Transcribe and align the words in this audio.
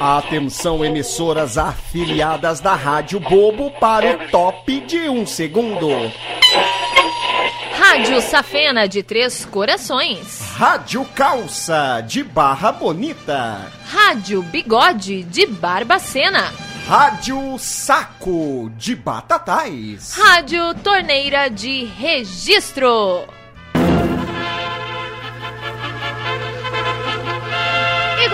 Atenção, 0.00 0.84
emissoras 0.84 1.56
afiliadas 1.56 2.60
da 2.60 2.74
Rádio 2.74 3.18
Bobo 3.20 3.70
para 3.70 4.12
o 4.12 4.28
top 4.28 4.80
de 4.80 5.08
um 5.08 5.26
segundo. 5.26 5.88
Rádio 7.72 8.20
Safena 8.20 8.88
de 8.88 9.02
Três 9.02 9.44
Corações. 9.44 10.40
Rádio 10.56 11.04
Calça 11.14 12.02
de 12.06 12.24
Barra 12.24 12.72
Bonita. 12.72 13.72
Rádio 13.86 14.42
Bigode 14.42 15.22
de 15.22 15.46
Barbacena. 15.46 16.52
Rádio 16.86 17.56
Saco 17.58 18.70
de 18.76 18.94
Batatais. 18.94 20.12
Rádio 20.16 20.74
Torneira 20.82 21.48
de 21.48 21.84
Registro. 21.84 23.24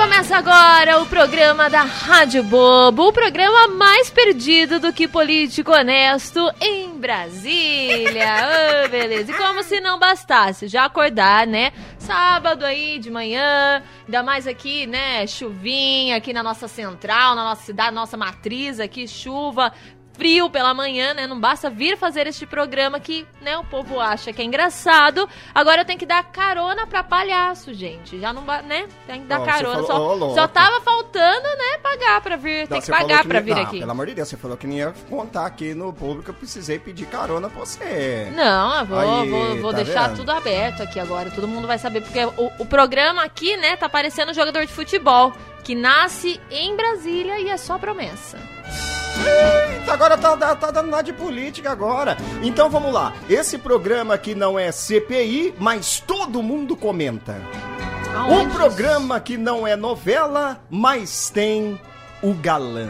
Começa 0.00 0.38
agora 0.38 0.98
o 1.02 1.04
programa 1.04 1.68
da 1.68 1.82
Rádio 1.82 2.42
Bobo, 2.42 3.08
o 3.08 3.12
programa 3.12 3.68
mais 3.68 4.08
perdido 4.08 4.80
do 4.80 4.94
que 4.94 5.06
político 5.06 5.72
honesto 5.72 6.40
em 6.58 6.98
Brasília. 6.98 8.48
oh, 8.86 8.88
beleza. 8.88 9.30
E 9.30 9.34
como 9.34 9.62
se 9.62 9.78
não 9.78 9.98
bastasse, 9.98 10.68
já 10.68 10.86
acordar, 10.86 11.46
né? 11.46 11.74
Sábado 11.98 12.64
aí 12.64 12.98
de 12.98 13.10
manhã, 13.10 13.82
ainda 14.06 14.22
mais 14.22 14.46
aqui, 14.46 14.86
né? 14.86 15.26
Chuvinha 15.26 16.16
aqui 16.16 16.32
na 16.32 16.42
nossa 16.42 16.66
central, 16.66 17.34
na 17.34 17.44
nossa 17.44 17.62
cidade, 17.62 17.94
nossa 17.94 18.16
matriz 18.16 18.80
aqui, 18.80 19.06
chuva, 19.06 19.70
frio 20.20 20.50
pela 20.50 20.74
manhã, 20.74 21.14
né? 21.14 21.26
Não 21.26 21.40
basta 21.40 21.70
vir 21.70 21.96
fazer 21.96 22.26
este 22.26 22.44
programa 22.44 23.00
que, 23.00 23.26
né, 23.40 23.56
o 23.56 23.64
povo 23.64 23.98
acha 23.98 24.34
que 24.34 24.42
é 24.42 24.44
engraçado. 24.44 25.26
Agora 25.54 25.80
eu 25.80 25.84
tenho 25.86 25.98
que 25.98 26.04
dar 26.04 26.22
carona 26.24 26.86
pra 26.86 27.02
palhaço, 27.02 27.72
gente. 27.72 28.20
Já 28.20 28.30
não, 28.30 28.42
né? 28.42 28.86
Tem 29.06 29.22
que 29.22 29.26
dar 29.26 29.40
Ó, 29.40 29.44
carona. 29.46 29.76
você 29.80 29.86
Só, 29.86 29.92
falou- 29.94 30.30
ó, 30.32 30.34
só 30.34 30.46
tava 30.46 30.78
faltando, 30.82 31.48
né, 31.56 31.78
pagar 31.82 32.20
pra 32.20 32.36
vir. 32.36 32.60
Não, 32.60 32.66
tem 32.66 32.80
que 32.82 32.86
falou 32.88 33.08
pagar 33.08 33.24
pra 33.24 33.38
não- 33.40 33.46
vir 33.46 33.54
não, 33.54 33.62
aqui. 33.62 33.78
Pelo 33.78 33.90
amor 33.92 34.06
de 34.08 34.14
Deus, 34.14 34.28
você 34.28 34.36
falou 34.36 34.58
que 34.58 34.66
não 34.66 34.74
ia 34.74 34.94
contar 35.08 35.46
aqui 35.46 35.72
no 35.72 35.90
público, 35.90 36.28
eu 36.28 36.34
precisei 36.34 36.78
pedir 36.78 37.06
carona 37.06 37.48
pra 37.48 37.58
você. 37.60 38.30
Não, 38.36 38.78
eu 38.80 38.84
vou, 38.84 38.98
Aí, 38.98 39.30
vou, 39.30 39.56
vou 39.56 39.70
tá 39.70 39.78
deixar 39.78 40.08
vendo? 40.08 40.16
tudo 40.18 40.32
aberto 40.32 40.82
aqui 40.82 41.00
agora. 41.00 41.30
Todo 41.30 41.48
mundo 41.48 41.66
vai 41.66 41.78
saber. 41.78 42.02
Porque 42.02 42.22
o, 42.26 42.52
o 42.58 42.66
programa 42.66 43.24
aqui, 43.24 43.56
né, 43.56 43.74
tá 43.76 43.88
parecendo 43.88 44.32
um 44.32 44.34
jogador 44.34 44.66
de 44.66 44.72
futebol. 44.72 45.32
Que 45.64 45.74
nasce 45.74 46.40
em 46.50 46.74
Brasília 46.74 47.38
e 47.38 47.48
é 47.50 47.56
só 47.56 47.78
promessa. 47.78 48.38
Eita, 49.20 49.92
Agora 49.92 50.16
tá, 50.16 50.36
tá, 50.36 50.56
tá 50.56 50.70
dando 50.70 50.90
nada 50.90 51.02
de 51.02 51.12
política 51.12 51.70
agora. 51.70 52.16
Então 52.42 52.70
vamos 52.70 52.92
lá. 52.92 53.12
Esse 53.28 53.58
programa 53.58 54.14
aqui 54.14 54.34
não 54.34 54.58
é 54.58 54.70
CPI, 54.72 55.54
mas 55.58 56.00
todo 56.00 56.42
mundo 56.42 56.76
comenta. 56.76 57.36
Um 58.28 58.34
Aonde? 58.40 58.54
programa 58.54 59.20
que 59.20 59.36
não 59.36 59.66
é 59.66 59.76
novela, 59.76 60.60
mas 60.70 61.30
tem 61.30 61.80
o 62.22 62.32
galã. 62.34 62.88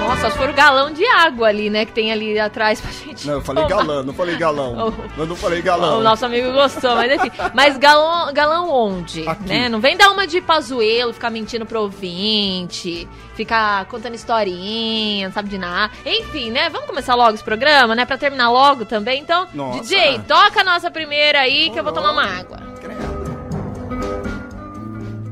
Nossa, 0.00 0.30
se 0.30 0.36
for 0.36 0.48
o 0.48 0.52
galão 0.52 0.90
de 0.92 1.04
água 1.06 1.48
ali, 1.48 1.68
né, 1.70 1.84
que 1.84 1.92
tem 1.92 2.10
ali 2.10 2.38
atrás 2.38 2.80
pra 2.80 2.90
gente. 2.90 3.26
Não, 3.26 3.34
eu 3.34 3.40
falei 3.42 3.64
tomar. 3.64 3.76
galã, 3.76 4.02
não 4.02 4.12
falei 4.14 4.36
galão. 4.36 4.70
Oh. 5.16 5.20
Eu 5.20 5.26
não 5.26 5.36
falei 5.36 5.60
galão. 5.62 5.98
O 5.98 6.02
nosso 6.02 6.24
amigo 6.24 6.52
gostou, 6.52 6.94
mas 6.96 7.12
enfim. 7.12 7.30
Mas 7.54 7.76
galão, 7.76 8.32
galão 8.32 8.70
onde? 8.70 9.28
Aqui. 9.28 9.48
Né? 9.48 9.68
Não 9.68 9.78
vem 9.80 9.96
dar 9.96 10.10
uma 10.10 10.26
de 10.26 10.40
pazuelo, 10.40 11.12
ficar 11.12 11.30
mentindo 11.30 11.66
pro 11.66 11.82
ouvinte, 11.82 13.06
ficar 13.34 13.84
contando 13.86 14.14
historinha, 14.14 15.28
não 15.28 15.34
sabe 15.34 15.48
de 15.50 15.58
nada. 15.58 15.92
Enfim, 16.04 16.50
né? 16.50 16.68
Vamos 16.70 16.86
começar 16.86 17.14
logo 17.14 17.34
esse 17.34 17.44
programa, 17.44 17.94
né? 17.94 18.04
Pra 18.04 18.16
terminar 18.16 18.50
logo 18.50 18.84
também. 18.84 19.20
Então, 19.20 19.46
Nossa. 19.54 19.80
DJ, 19.80 20.20
toca 20.26 20.60
a 20.62 20.64
nossa 20.64 20.90
primeira 20.90 21.40
aí 21.40 21.70
que 21.70 21.78
eu 21.78 21.84
vou 21.84 21.92
tomar 21.92 22.12
uma 22.12 22.24
água. 22.24 22.58
Credo. 22.80 23.00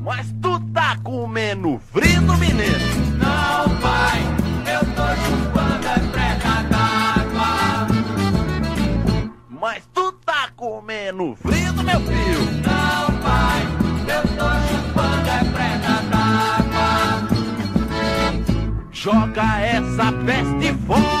Mas 0.03 0.27
tu 0.41 0.59
tá 0.73 0.95
comendo 1.03 1.79
frito, 1.91 2.33
menino? 2.37 3.08
Mas 9.59 9.83
tu 9.93 10.11
tá 10.25 10.49
comendo 10.55 11.35
frito, 11.35 11.83
meu 11.83 11.99
filho? 11.99 12.45
Não, 12.63 13.07
pai, 13.19 13.61
eu 14.07 14.21
tô 14.37 14.49
chupando 14.69 15.29
a 15.29 15.39
prega 15.51 15.95
d'água. 16.09 16.89
Joga 18.89 19.59
essa 19.59 20.13
peste 20.25 20.73
fora, 20.87 21.18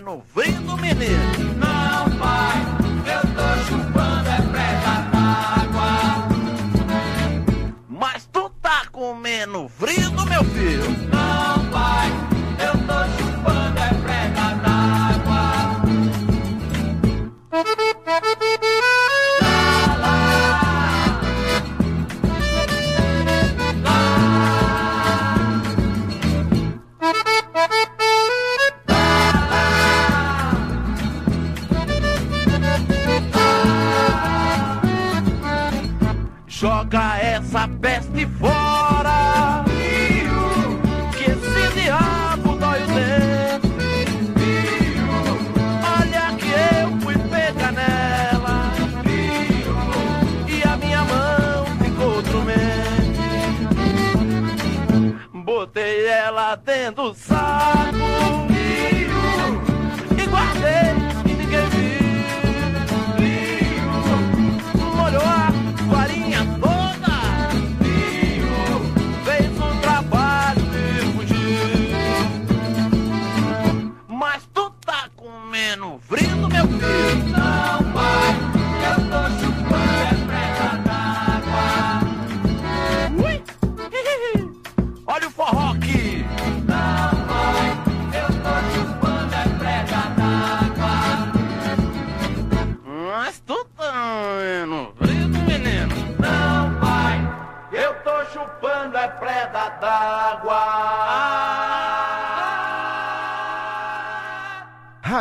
comendo 0.00 0.22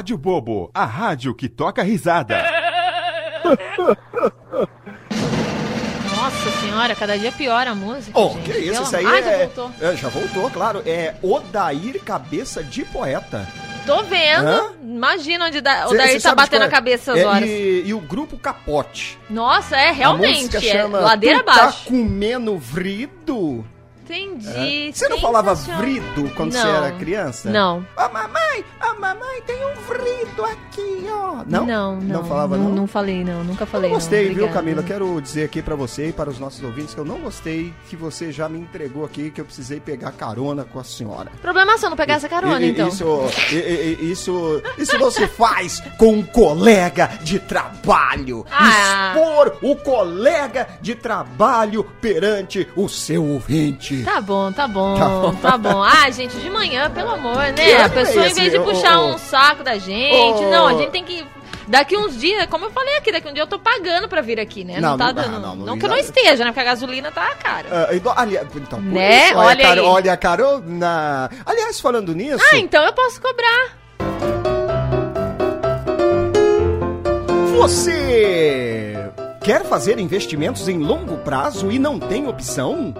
Rádio 0.05 0.17
Bobo, 0.19 0.69
a 0.71 0.85
rádio 0.85 1.33
que 1.33 1.49
toca 1.49 1.81
risada. 1.81 2.37
Nossa, 6.15 6.51
senhora, 6.61 6.93
cada 6.93 7.17
dia 7.17 7.31
piora 7.31 7.71
a 7.71 7.75
música. 7.75 8.11
Oh, 8.13 8.29
gente. 8.33 8.51
que 8.51 8.57
isso, 8.59 8.83
isso 8.83 8.95
aí 8.95 9.03
Ah, 9.03 9.17
é, 9.17 9.23
já 9.23 9.37
voltou. 9.47 9.71
é, 9.81 9.95
Já 9.95 10.09
voltou, 10.09 10.51
claro. 10.51 10.83
É 10.85 11.15
Odair 11.23 11.99
Cabeça 12.03 12.63
de 12.63 12.85
Poeta. 12.85 13.47
Tô 13.87 14.03
vendo. 14.03 14.45
Hã? 14.47 14.73
Imagina 14.83 15.47
onde 15.47 15.59
da, 15.59 15.87
o 15.87 15.89
Cê- 15.89 15.97
Daí 15.97 16.19
cê 16.21 16.29
tá 16.29 16.35
batendo 16.35 16.61
a 16.61 16.65
é? 16.65 16.69
cabeça 16.69 17.13
às 17.13 17.17
É, 17.19 17.25
horas. 17.25 17.49
E, 17.49 17.83
e 17.87 17.93
o 17.95 17.99
grupo 17.99 18.37
Capote. 18.37 19.17
Nossa, 19.27 19.75
é 19.75 19.89
a 19.89 19.91
realmente. 19.91 20.37
música 20.37 20.57
É 20.59 20.61
chama 20.61 20.99
ladeira 20.99 21.43
Tu 21.43 21.49
abaixo. 21.49 21.83
Tá 21.85 21.89
comendo 21.89 22.59
vrido? 22.59 23.65
Entendi. 24.09 24.91
Você 24.93 25.09
não 25.09 25.19
falava 25.19 25.53
vrido 25.55 26.29
quando 26.35 26.51
você 26.53 26.63
Não. 26.63 26.75
era 26.75 26.91
criança? 26.93 27.49
Não. 27.49 27.85
A 27.97 28.07
mamãe, 28.07 28.63
a 28.79 28.93
mamãe 28.93 29.41
tem 29.45 29.57
um 29.65 29.73
vrido 29.87 30.45
aqui, 30.45 31.05
ó. 31.09 31.43
Não? 31.47 31.65
Não, 31.65 31.95
não. 31.99 32.23
falava, 32.25 32.55
não? 32.57 32.69
Não 32.69 32.87
falei, 32.87 33.23
não. 33.23 33.43
Nunca 33.43 33.63
Eu 33.63 33.67
falei, 33.67 33.89
não 33.89 33.97
gostei, 33.97 34.29
não. 34.29 34.35
viu. 34.35 34.49
Camila? 34.49 34.83
Quero 34.83 35.19
dizer 35.21 35.43
aqui 35.45 35.61
pra 35.61 35.75
você 35.75 36.09
e 36.09 36.13
para 36.13 36.29
os 36.29 36.39
nossos 36.39 36.63
ouvintes 36.63 36.93
que 36.93 36.99
eu 36.99 37.05
não 37.05 37.19
gostei 37.19 37.73
que 37.89 37.95
você 37.95 38.31
já 38.31 38.47
me 38.47 38.59
entregou 38.59 39.03
aqui 39.03 39.31
que 39.31 39.41
eu 39.41 39.45
precisei 39.45 39.79
pegar 39.79 40.11
carona 40.11 40.63
com 40.63 40.79
a 40.79 40.83
senhora. 40.83 41.31
Problema 41.41 41.77
só 41.77 41.89
não 41.89 41.97
pegar 41.97 42.15
essa 42.15 42.29
carona, 42.29 42.61
E- 42.61 42.65
e- 42.65 42.69
então. 42.71 42.87
Isso, 42.87 43.05
e- 43.51 44.11
isso, 44.11 44.61
isso 44.77 44.97
não 44.99 45.09
se 45.11 45.25
faz 45.27 45.81
com 45.97 46.13
um 46.13 46.23
colega 46.23 47.07
de 47.23 47.39
trabalho. 47.39 48.45
Ah. 48.51 49.13
Expor 49.15 49.57
o 49.61 49.75
colega 49.75 50.67
de 50.81 50.95
trabalho 50.95 51.83
perante 51.99 52.67
o 52.75 52.87
seu 52.87 53.23
ouvinte. 53.25 53.94
Tá 54.03 54.19
bom, 54.21 54.51
tá 54.51 54.67
bom, 54.67 54.95
Tá 54.97 55.07
bom. 55.09 55.35
tá 55.35 55.57
bom. 55.57 55.83
Ah, 55.83 56.09
gente, 56.11 56.35
de 56.37 56.49
manhã, 56.49 56.89
pelo 56.89 57.11
amor, 57.11 57.37
né? 57.57 57.81
A 57.83 57.89
pessoa, 57.89 58.25
em 58.25 58.31
assim, 58.31 58.41
vez 58.41 58.51
de 58.53 58.57
ô, 58.59 58.63
puxar 58.63 58.99
ô, 58.99 59.13
um 59.13 59.17
saco 59.17 59.63
da 59.63 59.77
gente, 59.77 60.43
ô. 60.43 60.49
não, 60.49 60.67
a 60.67 60.73
gente 60.73 60.91
tem 60.91 61.03
que. 61.03 61.25
Daqui 61.67 61.97
uns 61.97 62.15
dias, 62.19 62.45
como 62.45 62.65
eu 62.65 62.71
falei 62.71 62.95
aqui, 62.97 63.11
daqui 63.11 63.27
um 63.27 63.33
dia 63.33 63.41
eu 63.41 63.47
tô 63.47 63.57
pagando 63.57 64.07
pra 64.07 64.21
vir 64.21 64.39
aqui, 64.39 64.63
né? 64.63 64.79
Não, 64.79 64.91
Não, 64.91 64.97
tá 64.99 65.05
não 65.07 65.13
dando. 65.13 65.31
não, 65.31 65.55
Não, 65.55 65.65
não 65.65 65.79
que 65.79 65.85
eu 65.85 65.89
não 65.89 65.97
esteja, 65.97 66.43
né? 66.43 66.51
Porque 66.51 66.59
a 66.59 66.63
gasolina 66.63 67.09
tá 67.11 67.33
cara. 67.35 67.65
Ah, 67.89 67.95
então, 67.95 68.13
então, 68.55 68.79
Né? 68.81 69.29
isso, 69.29 69.37
Olha 69.37 69.51
a 69.51 69.67
Caro- 69.67 69.81
aí. 69.81 69.87
olha 69.87 70.13
a 70.13 70.17
Carona. 70.17 71.29
Aliás, 71.43 71.79
falando 71.79 72.13
nisso. 72.13 72.43
Ah, 72.53 72.57
então 72.57 72.83
eu 72.85 72.93
posso 72.93 73.19
cobrar. 73.19 73.77
Você 77.57 78.95
quer 79.41 79.63
fazer 79.65 79.99
investimentos 79.99 80.67
em 80.67 80.77
longo 80.77 81.17
prazo 81.17 81.71
e 81.71 81.79
não 81.79 81.99
tem 81.99 82.27
opção? 82.27 82.93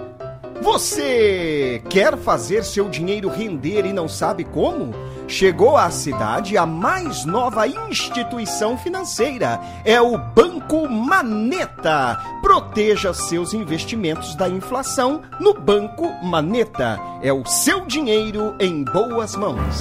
Você 0.62 1.82
quer 1.88 2.16
fazer 2.16 2.64
seu 2.64 2.88
dinheiro 2.88 3.28
render 3.28 3.86
e 3.86 3.92
não 3.92 4.08
sabe 4.08 4.44
como? 4.44 4.94
Chegou 5.28 5.76
à 5.76 5.90
cidade 5.90 6.56
a 6.56 6.64
mais 6.64 7.24
nova 7.24 7.66
instituição 7.66 8.78
financeira. 8.78 9.60
É 9.84 10.00
o 10.00 10.16
Banco 10.16 10.88
Maneta. 10.88 12.18
Proteja 12.42 13.12
seus 13.12 13.52
investimentos 13.52 14.34
da 14.36 14.48
inflação 14.48 15.22
no 15.40 15.52
Banco 15.52 16.12
Maneta. 16.24 16.98
É 17.22 17.32
o 17.32 17.44
seu 17.44 17.86
dinheiro 17.86 18.54
em 18.60 18.84
boas 18.84 19.34
mãos. 19.34 19.78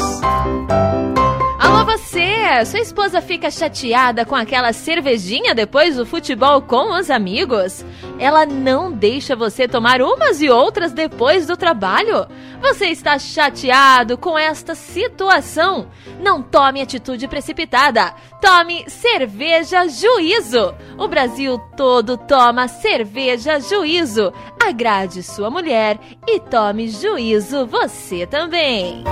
Alô, 1.66 1.84
você! 1.84 2.64
Sua 2.64 2.80
esposa 2.80 3.22
fica 3.22 3.50
chateada 3.50 4.24
com 4.24 4.36
aquela 4.36 4.72
cervejinha 4.72 5.56
depois 5.56 5.96
do 5.96 6.06
futebol 6.06 6.62
com 6.62 6.94
os 6.94 7.10
amigos? 7.10 7.84
Ela 8.20 8.46
não 8.46 8.92
deixa 8.92 9.36
você 9.36 9.68
tomar 9.68 10.00
umas 10.00 10.44
e 10.44 10.50
outras 10.50 10.94
depois 10.94 11.48
do 11.48 11.58
trabalho? 11.58 12.28
Você 12.62 12.86
está 12.86 13.18
chateado 13.18 14.16
com 14.16 14.38
esta 14.38 14.76
situação? 14.76 15.88
Não 16.22 16.40
tome 16.40 16.82
atitude 16.82 17.28
precipitada. 17.28 18.14
Tome 18.40 18.88
cerveja 18.88 19.88
juízo. 19.88 20.72
O 21.00 21.08
Brasil 21.08 21.58
todo 21.76 22.16
toma 22.16 22.68
cerveja 22.68 23.60
juízo. 23.60 24.32
Agrade 24.64 25.24
sua 25.24 25.50
mulher 25.50 26.00
e 26.28 26.40
tome 26.40 26.90
juízo 26.90 27.66
você 27.66 28.28
também. 28.28 29.04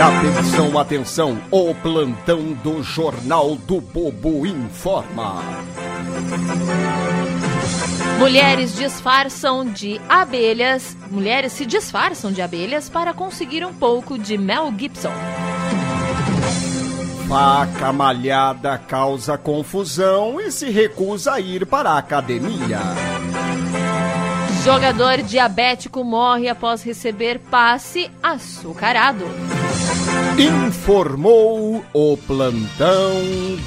Atenção, 0.00 0.78
atenção, 0.78 1.38
o 1.50 1.74
plantão 1.74 2.54
do 2.54 2.82
Jornal 2.82 3.54
do 3.54 3.82
Bobo 3.82 4.46
informa. 4.46 5.42
Mulheres 8.18 8.74
disfarçam 8.74 9.64
de 9.64 10.00
abelhas. 10.08 10.96
Mulheres 11.10 11.52
se 11.52 11.66
disfarçam 11.66 12.32
de 12.32 12.40
abelhas 12.40 12.88
para 12.88 13.12
conseguir 13.12 13.62
um 13.64 13.74
pouco 13.74 14.18
de 14.18 14.38
Mel 14.38 14.72
Gibson. 14.76 15.12
Faca 17.28 17.92
malhada 17.92 18.78
causa 18.78 19.36
confusão 19.36 20.40
e 20.40 20.50
se 20.50 20.70
recusa 20.70 21.34
a 21.34 21.40
ir 21.40 21.66
para 21.66 21.90
a 21.90 21.98
academia. 21.98 22.80
Jogador 24.64 25.22
diabético 25.22 26.02
morre 26.02 26.48
após 26.48 26.82
receber 26.82 27.38
passe 27.38 28.10
açucarado. 28.22 29.26
Informou 30.42 31.84
o 31.92 32.16
plantão 32.16 33.12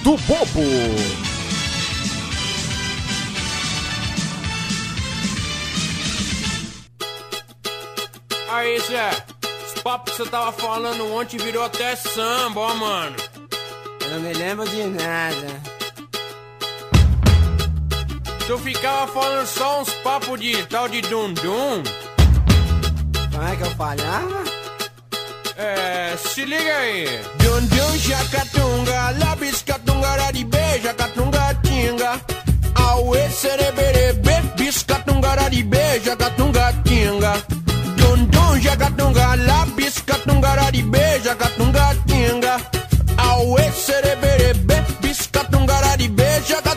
do 0.02 0.18
Bobo. 0.18 0.62
Aí, 8.50 8.80
Zé, 8.80 9.12
os 9.68 9.82
papos 9.84 10.14
que 10.14 10.24
você 10.24 10.30
tava 10.32 10.52
falando 10.52 11.14
ontem 11.14 11.38
virou 11.38 11.64
até 11.64 11.96
samba, 11.96 12.62
ó, 12.62 12.74
mano. 12.74 13.18
Eu 14.02 14.10
não 14.10 14.20
me 14.22 14.34
lembro 14.34 14.68
de 14.68 14.84
nada. 14.86 15.62
Tu 18.48 18.58
ficava 18.58 19.12
falando 19.12 19.46
só 19.46 19.82
uns 19.82 19.94
papos 19.96 20.40
de 20.40 20.66
tal 20.66 20.90
de 20.90 21.02
dum-dum. 21.02 21.84
Como 23.32 23.48
é 23.48 23.56
que 23.56 23.62
eu 23.62 23.72
falhava? 23.76 24.53
É, 25.58 26.16
se 26.18 26.46
liga 26.46 26.78
aí. 26.78 27.06
Dum-dum, 27.38 27.98
jacatunga, 27.98 29.12
labiscatunga, 29.20 30.08
raribê, 30.08 30.80
jacatunga, 30.82 31.56
tinga. 31.64 32.22
Auê, 32.76 33.30
sereberebe, 33.30 34.42
biscatunga, 34.58 35.36
raribê, 35.36 36.00
jacatunga, 36.04 36.74
tinga. 36.84 37.34
Dum-dum, 37.98 38.60
jacatunga, 38.62 39.36
labiscatunga, 39.36 40.50
raribê, 40.56 41.20
jacatunga, 41.24 41.96
tinga. 42.08 42.58
Auê, 43.18 43.72
sereberebe, 43.72 44.76
biscatunga, 45.02 45.74
raribê, 45.76 46.42
jacatunga, 46.48 46.52
tinga. 46.52 46.73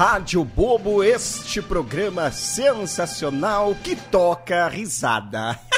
Rádio 0.00 0.42
Bobo, 0.44 1.04
este 1.04 1.60
programa 1.60 2.30
sensacional 2.30 3.76
que 3.84 3.94
toca 3.94 4.66
risada. 4.66 5.58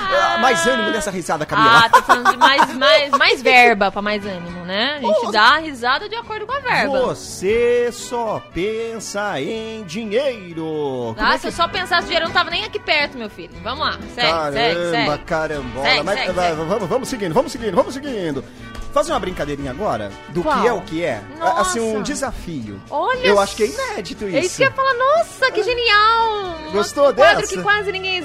Ah, 0.00 0.38
mais 0.38 0.66
ânimo 0.66 0.90
nessa 0.90 1.10
risada, 1.10 1.46
Camila. 1.46 1.84
Ah, 1.84 1.88
tô 1.90 2.02
falando 2.02 2.30
de 2.30 2.36
mais, 2.36 2.74
mais, 2.74 3.10
mais 3.12 3.42
verba 3.42 3.90
pra 3.90 4.02
mais 4.02 4.24
ânimo, 4.26 4.64
né? 4.64 4.96
A 4.96 5.00
gente 5.00 5.32
dá 5.32 5.42
a 5.54 5.58
risada 5.58 6.08
de 6.08 6.14
acordo 6.16 6.46
com 6.46 6.52
a 6.52 6.60
verba. 6.60 6.98
Você 7.06 7.90
só 7.92 8.42
pensa 8.52 9.40
em 9.40 9.84
dinheiro. 9.84 11.14
Como 11.14 11.16
Ah, 11.18 11.34
é 11.34 11.38
se 11.38 11.46
eu 11.46 11.52
só 11.52 11.68
pensasse 11.68 12.06
dinheiro, 12.06 12.24
eu 12.26 12.28
não 12.28 12.34
tava 12.34 12.50
nem 12.50 12.64
aqui 12.64 12.78
perto, 12.78 13.16
meu 13.16 13.30
filho. 13.30 13.52
Vamos 13.62 13.80
lá, 13.80 13.92
segue, 14.14 14.28
Caramba, 14.28 14.52
segue, 14.52 14.90
segue. 14.90 15.24
carambola. 15.24 15.86
Segue, 15.88 16.02
Mas, 16.02 16.18
segue, 16.18 16.32
vai, 16.32 16.48
segue. 16.50 16.64
Vamos, 16.64 16.88
vamos 16.88 17.08
seguindo, 17.08 17.34
vamos 17.34 17.52
seguindo, 17.52 17.74
vamos 17.74 17.94
seguindo. 17.94 18.44
Fazer 18.92 19.12
uma 19.12 19.20
brincadeirinha 19.20 19.70
agora 19.70 20.10
do 20.30 20.42
Qual? 20.42 20.60
que 20.60 20.66
é 20.66 20.72
o 20.72 20.80
que 20.80 21.04
é. 21.04 21.22
Nossa. 21.38 21.60
Assim, 21.60 21.80
um 21.80 22.02
desafio. 22.02 22.80
Olha 22.90 23.26
Eu 23.26 23.38
acho 23.38 23.54
que 23.54 23.64
é 23.64 23.66
inédito 23.66 24.26
isso. 24.26 24.36
É 24.36 24.40
isso 24.40 24.56
que 24.56 24.62
eu 24.62 24.68
ia 24.68 24.72
falar, 24.72 24.94
nossa, 24.94 25.50
que 25.50 25.62
genial! 25.62 26.54
Gostou 26.72 27.10
um 27.10 27.14
quadro 27.14 27.40
dessa? 27.42 27.54
que 27.54 27.62
quase 27.62 27.92
ninguém, 27.92 28.22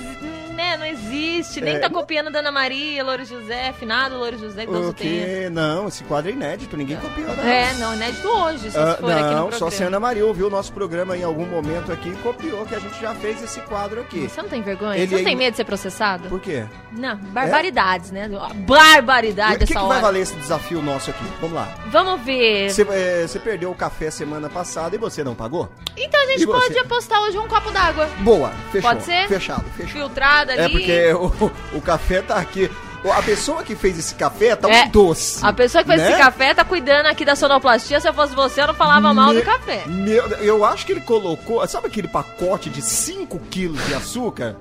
né, 0.54 0.78
não 0.78 0.86
existe, 0.86 1.60
nem 1.62 1.76
É. 1.76 1.80
tá 1.80 1.90
copiando 1.90 2.32
Dana 2.32 2.52
Maria, 2.52 3.04
Louro 3.04 3.26
José, 3.26 3.74
finado 3.78 4.16
Louro 4.18 4.38
José, 4.38 4.66
que 4.66 4.72
O 4.72 4.90
o 4.90 4.94
tenha. 4.94 5.26
que? 5.44 5.50
Não, 5.50 5.88
esse 5.88 6.04
quadro 6.04 6.30
é 6.32 6.34
inédito, 6.34 6.78
ninguém 6.78 6.98
copiou, 6.98 7.36
não. 7.36 7.44
É, 7.44 7.74
não, 7.74 7.94
inédito 7.94 8.28
hoje, 8.28 8.72
só 8.72 8.92
se 8.96 9.02
for 9.02 9.12
aqui 9.12 9.22
no 9.22 9.30
não, 9.32 9.40
programa. 9.48 9.52
só 9.54 9.70
se 9.70 9.84
a 9.84 9.88
Ana 9.88 10.00
Maria 10.00 10.26
ouviu 10.26 10.48
o 10.48 10.50
nosso 10.50 10.72
programa 10.72 11.18
em 11.18 11.24
algum 11.24 11.46
momento 11.46 11.92
aqui 11.92 12.10
e 12.10 12.16
copiou 12.18 12.66
que 12.66 12.76
a 12.76 12.80
gente 12.80 13.00
já 13.02 13.14
fez 13.16 13.42
esse 13.44 13.60
quadro 13.62 14.02
aqui. 14.02 14.28
Você 14.30 14.42
não 14.42 14.50
tem 14.50 14.62
vergonha? 14.62 14.98
Ele 14.98 15.08
Você 15.08 15.16
não 15.16 15.22
é 15.22 15.24
tem 15.26 15.36
medo 15.36 15.52
de 15.52 15.58
ser 15.58 15.64
processado? 15.66 16.30
Por 16.30 16.40
quê? 16.40 16.66
Não, 16.92 17.18
barbaridades, 17.18 18.12
né? 18.12 18.30
Barbaridade 18.68 19.56
O 19.56 19.58
que, 19.60 19.64
essa 19.64 19.74
que 19.82 19.88
vai 19.88 20.02
valer 20.02 20.22
esse 20.22 20.36
desafio 20.36 20.82
nosso 20.82 21.10
aqui? 21.10 21.24
Vamos 21.40 21.56
lá. 21.56 21.74
Vamos 21.88 22.22
ver. 22.22 22.70
Você 22.70 22.82
é, 22.90 23.28
você 23.28 23.40
perdeu 23.40 23.72
o 23.72 23.76
café 23.76 24.10
semana 24.12 24.50
passada 24.50 24.96
e 24.96 25.00
você 25.00 25.24
não 25.24 25.34
pagou? 25.36 25.70
Então 25.96 26.22
a 26.22 26.26
gente 26.28 26.42
E 26.42 26.46
você? 26.46 26.60
pode 26.68 26.80
apostar 26.80 27.22
hoje 27.22 27.38
um 27.38 27.48
copo 27.48 27.72
d'água. 27.72 28.08
Boa, 28.20 28.50
fechou. 28.72 28.90
Pode 28.90 29.04
ser? 29.04 29.28
Fechado, 29.28 29.64
fechou. 29.78 30.02
Filtrada 30.02 30.43
ali. 30.52 30.62
É 30.62 30.70
porque 30.70 31.14
o, 31.14 31.78
o 31.78 31.82
café 31.82 32.22
tá 32.22 32.36
aqui. 32.36 32.70
A 33.06 33.22
pessoa 33.22 33.64
que 33.64 33.76
fez 33.76 34.00
esse 34.00 34.16
café 34.16 34.56
tá 34.56 34.70
É, 34.70 34.84
um 34.84 34.90
doce. 34.90 35.46
A 35.46 35.52
pessoa 35.52 35.84
que 35.84 35.90
fez 35.90 36.02
né? 36.02 36.10
esse 36.12 36.18
café 36.18 36.54
tá 36.54 36.64
cuidando 36.64 37.08
aqui 37.08 37.26
da 37.26 37.36
sonoplastia. 37.36 38.00
Se 38.00 38.08
eu 38.08 38.14
fosse 38.14 38.34
você, 38.34 38.62
eu 38.62 38.68
não 38.68 38.74
falava 38.74 39.14
mal 39.14 39.34
Me- 39.34 39.42
do 39.42 39.46
café. 39.46 39.84
Meu, 39.88 40.26
eu 40.40 40.64
acho 40.64 40.86
que 40.86 40.94
ele 40.94 41.02
colocou. 41.02 41.68
Sabe 41.68 41.88
aquele 41.88 42.08
pacote 42.08 42.70
de 42.70 42.82
5 42.82 43.38
quilos 43.52 43.86
de 43.88 43.94
açúcar? 43.94 44.56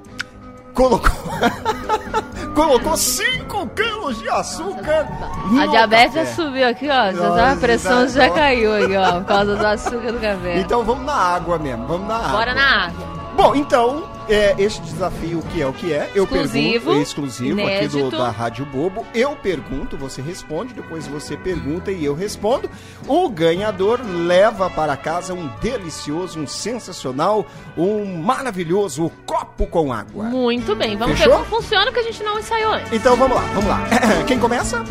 Colocou. 0.74 1.10
colocou 2.54 2.96
5 2.96 3.66
quilos 3.68 4.18
de 4.18 4.28
açúcar. 4.28 5.06
A 5.44 5.46
no 5.48 5.70
diabetes 5.70 6.14
já 6.14 6.20
café. 6.24 6.34
subiu 6.34 6.66
aqui, 6.68 6.88
ó. 6.88 7.12
Nossa, 7.12 7.36
tá, 7.36 7.52
a 7.52 7.56
pressão 7.56 8.00
tá 8.00 8.06
já 8.08 8.30
caiu 8.30 8.74
aqui, 8.74 8.96
ó. 8.96 9.12
Por 9.20 9.24
causa 9.24 9.56
do 9.56 9.66
açúcar 9.66 10.12
do 10.12 10.18
café. 10.20 10.58
Então 10.58 10.82
vamos 10.82 11.04
na 11.04 11.14
água 11.14 11.58
mesmo. 11.58 11.86
Vamos 11.86 12.08
na 12.08 12.16
água. 12.16 12.30
Bora 12.32 12.54
na 12.54 12.86
água. 12.86 13.06
Bom, 13.36 13.54
então, 13.54 14.04
é, 14.34 14.54
este 14.58 14.80
desafio 14.82 15.42
que 15.52 15.60
é 15.62 15.66
o 15.66 15.72
que 15.72 15.92
é. 15.92 16.10
Eu 16.14 16.24
Exclusivo, 16.24 16.72
pergunto, 16.86 16.92
é 16.98 17.02
exclusivo 17.02 17.60
aqui 17.60 17.88
do, 17.88 17.98
inédito. 17.98 18.10
da 18.18 18.30
Rádio 18.30 18.64
Bobo. 18.66 19.06
Eu 19.14 19.36
pergunto, 19.36 19.96
você 19.96 20.20
responde, 20.22 20.74
depois 20.74 21.06
você 21.06 21.36
pergunta 21.36 21.90
e 21.90 22.04
eu 22.04 22.14
respondo. 22.14 22.70
O 23.06 23.28
ganhador 23.28 24.00
leva 24.04 24.68
para 24.70 24.96
casa 24.96 25.34
um 25.34 25.48
delicioso, 25.60 26.38
um 26.38 26.46
sensacional, 26.46 27.46
um 27.76 28.16
maravilhoso 28.22 29.10
copo 29.26 29.66
com 29.66 29.92
água. 29.92 30.24
Muito 30.24 30.74
bem. 30.76 30.96
Vamos 30.96 31.18
Fechou? 31.18 31.38
ver 31.38 31.44
como 31.44 31.62
funciona, 31.62 31.86
porque 31.86 32.00
a 32.00 32.04
gente 32.04 32.22
não 32.22 32.38
ensaiou 32.38 32.72
antes. 32.72 32.92
Então 32.92 33.16
vamos 33.16 33.36
lá, 33.36 33.42
vamos 33.54 33.66
lá. 33.68 33.80
Quem 34.26 34.38
começa? 34.38 34.84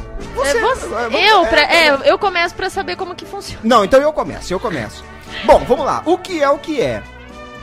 É 0.44 0.54
você. 0.54 0.58
É, 0.58 0.62
vamos- 1.10 1.20
Eu, 1.20 1.46
pra- 1.48 1.62
é, 1.74 1.88
é, 1.88 2.00
eu 2.06 2.18
começo 2.18 2.56
pra 2.56 2.70
saber 2.70 2.96
como 2.96 3.16
que 3.16 3.26
funciona. 3.26 3.62
Não, 3.64 3.84
então 3.84 4.00
eu 4.02 4.12
começo, 4.14 4.54
eu 4.54 4.60
começo. 4.60 5.04
Bom, 5.46 5.60
vamos 5.68 5.86
lá. 5.86 6.02
O 6.06 6.18
que 6.18 6.42
é 6.42 6.50
o 6.50 6.58
que 6.58 6.82
é? 6.82 7.02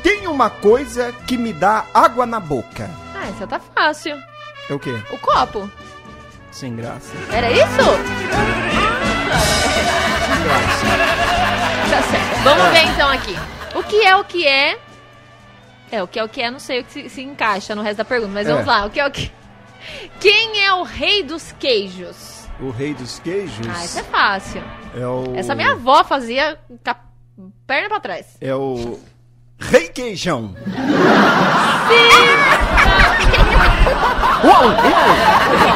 Tem 0.02 0.26
uma 0.26 0.49
coisa 0.50 1.12
que 1.26 1.37
me 1.37 1.52
dá 1.52 1.85
água 1.93 2.25
na 2.26 2.40
boca. 2.40 2.88
Ah, 3.14 3.28
essa 3.28 3.47
tá 3.47 3.59
fácil. 3.61 4.17
É 4.69 4.75
o 4.75 4.78
quê? 4.78 4.95
O 5.11 5.19
copo. 5.19 5.71
Sem 6.50 6.75
graça. 6.76 7.12
Era 7.33 7.50
isso? 7.50 7.85
Tá 11.90 12.02
certo. 12.02 12.43
Vamos 12.45 12.64
Ah. 12.64 12.71
ver 12.71 12.85
então 12.85 13.09
aqui. 13.11 13.35
O 13.75 13.83
que 13.83 14.02
é 14.05 14.17
o 14.17 14.25
que 14.25 14.47
é? 14.47 14.78
É, 15.90 16.02
o 16.02 16.07
que 16.09 16.19
é 16.19 16.25
o 16.25 16.28
que 16.28 16.43
é, 16.43 16.50
não 16.50 16.59
sei 16.59 16.81
o 16.81 16.85
que 16.85 16.93
se, 16.93 17.09
se 17.09 17.23
encaixa 17.23 17.75
no 17.75 17.83
resto 17.83 17.99
da 17.99 18.05
pergunta, 18.05 18.33
mas 18.33 18.47
É. 18.47 18.50
vamos 18.52 18.67
lá. 18.67 18.85
O 18.87 18.90
que 18.90 19.00
é 19.00 19.07
o 19.07 19.11
que? 19.11 19.31
Quem 20.21 20.62
é 20.64 20.73
o 20.75 20.83
rei 20.83 21.23
dos 21.23 21.52
queijos? 21.52 22.47
O 22.61 22.71
rei 22.71 22.93
dos 22.93 23.19
queijos 23.21 23.67
Ah, 23.69 23.85
isso 23.85 23.99
é 24.00 24.02
fácil. 24.02 24.62
é 24.95 25.07
o. 25.07 25.35
Essa 25.37 25.55
minha 25.55 25.73
avó 25.73 26.02
fazia 26.05 26.59
perna 27.67 27.88
pra 27.88 28.00
trás. 28.00 28.26
É 28.40 28.55
o. 28.55 28.99
Rei 29.58 29.88
Queijão. 29.88 30.54
Uau, 34.44 34.64
uau. 34.64 34.74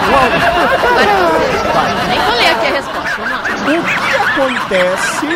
Agora 0.06 0.34
é 0.34 0.40
você. 0.40 2.08
Nem 2.08 2.20
vou 2.20 2.34
ler 2.34 2.50
aqui 2.50 2.66
a 2.66 2.70
resposta. 2.70 3.16
Vamos. 3.64 3.82
O 3.82 3.84
que 3.84 4.16
acontece 4.16 5.26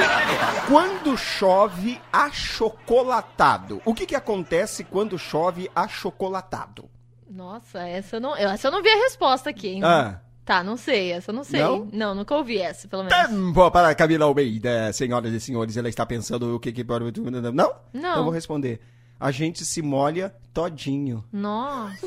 quando 0.68 1.16
chove 1.16 2.00
achocolatado? 2.12 3.82
O 3.84 3.94
que, 3.94 4.06
que 4.06 4.14
acontece 4.16 4.84
quando 4.84 5.18
chove 5.18 5.68
achocolatado? 5.74 6.88
Nossa, 7.28 7.80
essa 7.86 8.16
eu 8.16 8.20
não, 8.20 8.36
eu- 8.36 8.48
essa 8.50 8.68
eu 8.68 8.72
não 8.72 8.82
vi 8.82 8.88
a 8.88 8.96
resposta 9.02 9.50
aqui, 9.50 9.68
hein? 9.68 9.84
Ah. 9.84 10.20
Tá, 10.46 10.62
não 10.62 10.76
sei, 10.76 11.10
essa 11.10 11.32
eu 11.32 11.34
não 11.34 11.42
sei. 11.42 11.60
Não? 11.92 12.14
nunca 12.14 12.36
ouvi 12.36 12.56
essa, 12.58 12.86
pelo 12.86 13.02
menos. 13.02 13.18
Tempo 13.28 13.68
para 13.72 13.92
Camila 13.96 14.26
Almeida, 14.26 14.92
senhoras 14.92 15.32
e 15.32 15.40
senhores. 15.40 15.76
Ela 15.76 15.88
está 15.88 16.06
pensando 16.06 16.54
o 16.54 16.60
que 16.60 16.70
que 16.70 16.84
pode. 16.84 17.20
Não? 17.20 17.52
Não. 17.52 17.72
Então 17.92 18.16
eu 18.18 18.22
vou 18.22 18.32
responder. 18.32 18.80
A 19.18 19.32
gente 19.32 19.64
se 19.64 19.82
molha 19.82 20.32
todinho. 20.54 21.24
Nossa. 21.32 21.96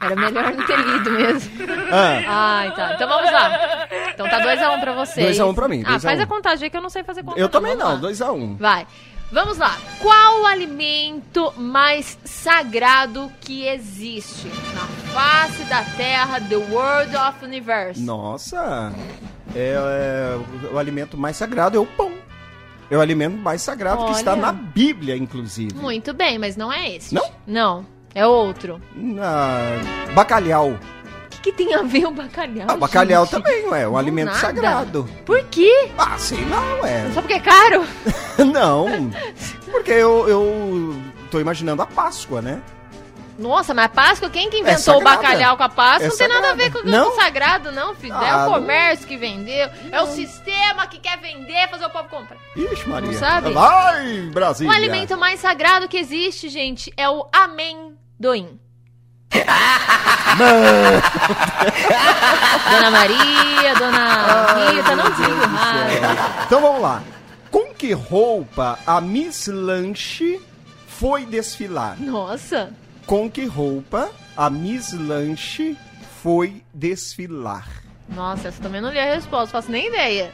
Era 0.00 0.16
melhor 0.16 0.54
não 0.54 0.66
ter 0.66 0.76
lido 0.78 1.10
mesmo. 1.10 1.52
Ah, 1.90 2.22
Ai, 2.60 2.74
tá. 2.74 2.94
Então 2.94 3.08
vamos 3.08 3.32
lá. 3.32 3.88
Então 4.12 4.28
tá 4.28 4.40
2x1 4.40 4.80
pra 4.80 4.92
vocês. 4.94 5.26
2 5.26 5.40
a 5.40 5.46
1 5.46 5.54
pra 5.54 5.68
mim, 5.68 5.82
Ah, 5.84 5.90
2 5.90 6.04
a 6.04 6.08
faz 6.08 6.20
1. 6.20 6.22
a 6.22 6.26
contagem 6.26 6.64
aí 6.64 6.70
que 6.70 6.76
eu 6.76 6.82
não 6.82 6.90
sei 6.90 7.02
fazer 7.02 7.22
conta. 7.24 7.40
eu 7.40 7.48
também 7.48 7.74
não, 7.74 7.88
lá. 7.88 7.94
2 7.96 8.22
a 8.22 8.32
1 8.32 8.36
um. 8.36 8.56
Vai. 8.56 8.86
Vamos 9.32 9.58
lá. 9.58 9.76
Qual 10.00 10.42
o 10.42 10.46
alimento 10.46 11.52
mais 11.56 12.16
sagrado 12.24 13.32
que 13.40 13.66
existe 13.66 14.46
na 14.74 14.86
face 15.12 15.64
da 15.64 15.82
Terra, 15.96 16.40
the 16.40 16.56
world 16.56 17.16
of 17.16 17.44
universe? 17.44 18.00
Nossa, 18.00 18.92
é, 19.54 19.74
é, 19.76 20.68
o 20.72 20.78
alimento 20.78 21.16
mais 21.16 21.36
sagrado 21.36 21.76
é 21.76 21.80
o 21.80 21.86
pão. 21.86 22.12
É 22.90 22.96
o 22.96 23.00
alimento 23.00 23.36
mais 23.36 23.62
sagrado 23.62 24.02
Olha. 24.02 24.12
que 24.12 24.18
está 24.18 24.36
na 24.36 24.52
Bíblia, 24.52 25.16
inclusive. 25.16 25.74
Muito 25.74 26.12
bem, 26.12 26.38
mas 26.38 26.56
não 26.56 26.72
é 26.72 26.94
esse. 26.96 27.14
Não? 27.14 27.28
Não. 27.46 27.86
É 28.14 28.24
outro. 28.26 28.80
Na- 28.94 29.58
bacalhau. 30.14 30.78
O 31.44 31.46
que, 31.46 31.52
tem 31.52 31.74
a 31.74 31.82
ver 31.82 32.06
o 32.06 32.10
bacalhau? 32.10 32.66
Ah, 32.70 32.74
bacalhau 32.74 33.26
gente? 33.26 33.32
também, 33.32 33.66
ué, 33.68 33.82
é 33.82 33.86
um 33.86 33.90
Não, 33.90 33.98
alimento 33.98 34.28
nada. 34.28 34.38
sagrado. 34.38 35.06
Por 35.26 35.44
quê? 35.50 35.90
Ah, 35.98 36.16
sei 36.16 36.42
lá, 36.46 36.76
ué. 36.82 37.10
Só 37.12 37.20
porque 37.20 37.34
é 37.34 37.40
caro? 37.40 37.84
Não, 38.50 38.86
porque 39.70 39.90
eu, 39.90 40.26
eu 40.26 40.96
tô 41.30 41.38
imaginando 41.40 41.82
a 41.82 41.86
Páscoa, 41.86 42.40
né? 42.40 42.62
Nossa, 43.38 43.74
mas 43.74 43.88
Páscoa, 43.88 44.30
quem 44.30 44.48
que 44.48 44.56
inventou 44.58 44.94
o 44.94 44.98
sagrada. 45.00 45.16
bacalhau 45.16 45.56
com 45.58 45.62
a 45.64 45.68
Páscoa? 45.68 46.06
É 46.06 46.08
não 46.08 46.16
tem 46.16 46.28
nada 46.28 46.50
a 46.50 46.54
ver 46.54 46.72
com, 46.72 46.82
Não? 46.88 47.10
com 47.10 47.20
sagrado, 47.20 47.70
não, 47.72 47.94
filho. 47.94 48.14
é 48.14 48.30
Ah, 48.30 48.36
o 48.36 48.50
não. 48.50 48.52
comércio 48.54 49.06
que 49.06 49.16
vendeu, 49.18 49.68
é 49.92 50.00
o 50.00 50.06
sistema 50.06 50.86
que 50.86 50.98
quer 50.98 51.18
vender, 51.18 51.68
fazer 51.68 51.84
o 51.84 51.90
povo 51.90 52.08
comprar. 52.08 52.38
Ixi, 52.56 52.88
Maria. 52.88 53.10
Não 53.10 53.18
sabe? 53.18 53.52
Vai, 53.52 54.30
Brasília. 54.32 54.72
O 54.72 54.74
alimento 54.74 55.18
mais 55.18 55.40
sagrado 55.40 55.88
que 55.88 55.98
existe, 55.98 56.48
gente, 56.48 56.90
é 56.96 57.06
o 57.10 57.26
amendoim. 57.30 58.58
Dona 62.70 62.90
Maria, 62.90 63.74
Dona 63.76 64.70
Rita, 64.70 64.96
não 64.96 65.10
digo. 65.10 65.40
Então 66.46 66.60
vamos 66.60 66.82
lá. 66.82 67.02
Com 67.50 67.72
que 67.74 67.92
roupa 67.92 68.78
a 68.86 69.00
Miss 69.00 69.46
Lanche 69.48 70.40
foi 70.88 71.24
desfilar? 71.26 71.96
Nossa, 72.00 72.70
Com 73.06 73.30
que 73.30 73.44
roupa 73.46 74.10
a 74.36 74.48
Miss 74.50 74.92
Lanche 74.92 75.76
foi 76.22 76.62
desfilar? 76.72 77.66
nossa, 78.08 78.48
essa 78.48 78.62
também 78.62 78.80
não 78.82 78.90
li 78.90 78.98
a 78.98 79.04
resposta, 79.14 79.52
faço 79.52 79.70
nem 79.70 79.88
ideia. 79.88 80.30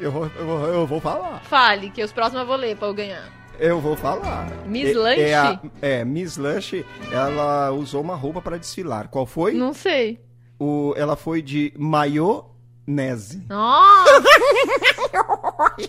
Eu 0.00 0.30
eu 0.36 0.48
eu 0.74 0.86
vou 0.86 1.00
falar. 1.00 1.40
Fale, 1.48 1.90
que 1.90 2.02
os 2.02 2.12
próximos 2.12 2.40
eu 2.42 2.46
vou 2.46 2.56
ler 2.56 2.76
pra 2.76 2.88
eu 2.88 2.94
ganhar. 2.94 3.24
Eu 3.58 3.80
vou 3.80 3.96
falar. 3.96 4.50
Miss 4.66 4.90
É- 4.90 4.94
Lanche? 4.98 5.20
É, 5.20 5.34
a- 5.34 5.60
é, 5.80 6.04
Miss 6.04 6.36
Lanche, 6.36 6.84
ela 7.12 7.70
usou 7.70 8.00
uma 8.00 8.14
roupa 8.16 8.40
para 8.42 8.58
desfilar. 8.58 9.08
Qual 9.08 9.24
foi? 9.26 9.52
Não 9.52 9.72
sei. 9.72 10.20
O, 10.58 10.94
ela 10.96 11.14
foi 11.16 11.40
de 11.42 11.72
maionese. 11.76 13.44
Nossa, 13.48 14.22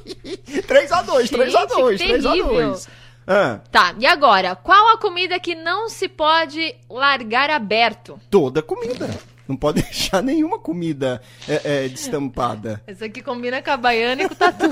3x2, 0.68 1.22
Gente, 1.22 1.36
3x2, 1.36 1.98
que 1.98 2.04
3x2. 2.14 2.88
Ah, 3.26 3.60
tá, 3.72 3.96
e 3.98 4.06
agora? 4.06 4.56
Qual 4.56 4.94
a 4.94 4.98
comida 4.98 5.40
que 5.40 5.56
não 5.56 5.88
se 5.90 6.10
pode 6.10 6.76
largar 6.90 7.50
aberto? 7.50 8.20
toda 8.30 8.62
comida. 8.62 9.10
Não 9.48 9.56
pode 9.56 9.82
deixar 9.84 10.22
nenhuma 10.22 10.60
comida 10.60 11.22
é, 11.48 11.86
é, 11.86 11.88
destampada. 11.88 12.82
Essa 12.86 13.06
aqui 13.06 13.22
combina 13.22 13.62
com 13.62 13.72
a 13.72 13.78
baiana 13.78 14.24
e 14.24 14.28
com 14.28 14.34
o 14.34 14.38
tatu. 14.38 14.66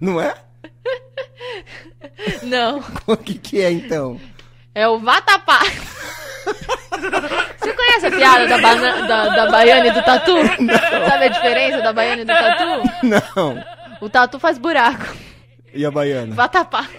Não 0.00 0.20
é? 0.20 0.34
Não, 2.46 2.82
O 3.06 3.16
que, 3.16 3.34
que 3.34 3.60
é 3.62 3.70
então? 3.72 4.20
é 4.74 4.86
o 4.88 4.98
vatapá. 4.98 5.60
Você 7.58 7.72
conhece 7.72 8.06
a 8.06 8.10
piada 8.10 8.46
da, 8.46 8.58
bana- 8.58 9.06
da, 9.06 9.28
da 9.28 9.50
baiana 9.50 9.86
e 9.86 9.90
do 9.92 10.02
tatu? 10.02 10.32
Sabe 11.08 11.24
a 11.24 11.28
diferença 11.28 11.80
da 11.82 11.92
baiana 11.92 12.22
e 12.22 12.24
do 12.24 12.32
tatu? 12.32 13.06
Não. 13.06 13.64
O 14.00 14.08
tatu 14.10 14.38
faz 14.38 14.58
buraco. 14.58 15.06
E 15.72 15.84
a 15.86 15.90
baiana? 15.90 16.34
Vatapá. 16.34 16.86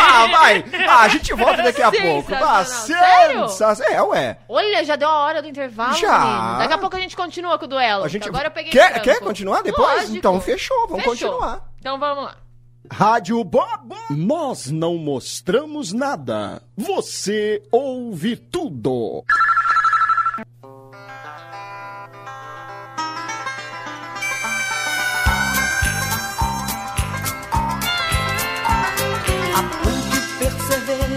Ah, 0.00 0.26
vai! 0.26 0.64
Ah, 0.88 1.02
a 1.02 1.08
gente 1.08 1.32
volta 1.34 1.62
daqui 1.62 1.82
a 1.82 1.90
pouco. 1.90 2.32
Ah, 2.34 2.64
sensa- 2.64 3.84
É, 3.90 4.02
ué. 4.02 4.38
Olha, 4.48 4.84
já 4.84 4.96
deu 4.96 5.08
a 5.08 5.24
hora 5.24 5.40
do 5.42 5.48
intervalo, 5.48 5.94
Já. 5.94 6.18
menino. 6.18 6.58
Daqui 6.58 6.72
a 6.74 6.78
pouco 6.78 6.96
a 6.96 7.00
gente 7.00 7.16
continua 7.16 7.58
com 7.58 7.64
o 7.64 7.68
duelo. 7.68 8.04
A 8.04 8.08
gente... 8.08 8.28
Agora 8.28 8.46
eu 8.48 8.50
peguei 8.50 8.70
quer, 8.72 9.00
quer 9.00 9.20
continuar 9.20 9.62
depois? 9.62 9.94
Lógico. 10.00 10.16
Então 10.16 10.40
fechou, 10.40 10.88
vamos 10.88 11.04
Fechou. 11.04 11.30
continuar. 11.30 11.60
Então 11.78 11.98
vamos 11.98 12.24
lá. 12.24 12.34
Rádio 12.90 13.42
Bobo. 13.44 13.94
Nós 14.10 14.70
não 14.70 14.96
mostramos 14.96 15.92
nada. 15.92 16.62
Você 16.76 17.62
ouve 17.70 18.36
tudo. 18.36 19.24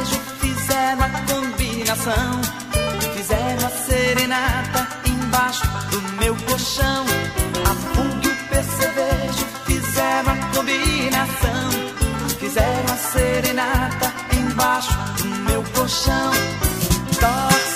E 0.03 0.45
fizeram 0.45 1.03
a 1.03 1.09
combinação. 1.27 2.41
Fizeram 3.15 3.67
a 3.67 3.69
serenata 3.69 4.87
embaixo 5.07 5.63
do 5.91 6.01
meu 6.19 6.35
colchão. 6.47 7.05
A 7.65 7.73
PUC 7.95 8.27
e 8.27 8.31
o 8.31 8.49
percevejo 8.49 9.45
fizeram 9.65 10.31
a 10.31 10.35
combinação. 10.55 11.60
Fizeram 12.51 12.93
a 12.93 12.97
serenata 12.97 14.13
embaixo 14.35 14.91
do 15.21 15.27
meu 15.49 15.63
colchão. 15.73 16.31
Torce, 17.17 17.70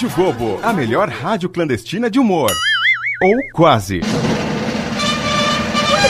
Rádio 0.00 0.16
Bobo, 0.16 0.58
a 0.62 0.72
melhor 0.72 1.10
rádio 1.10 1.50
clandestina 1.50 2.08
de 2.08 2.18
humor. 2.18 2.50
Ou 3.22 3.36
quase. 3.52 4.00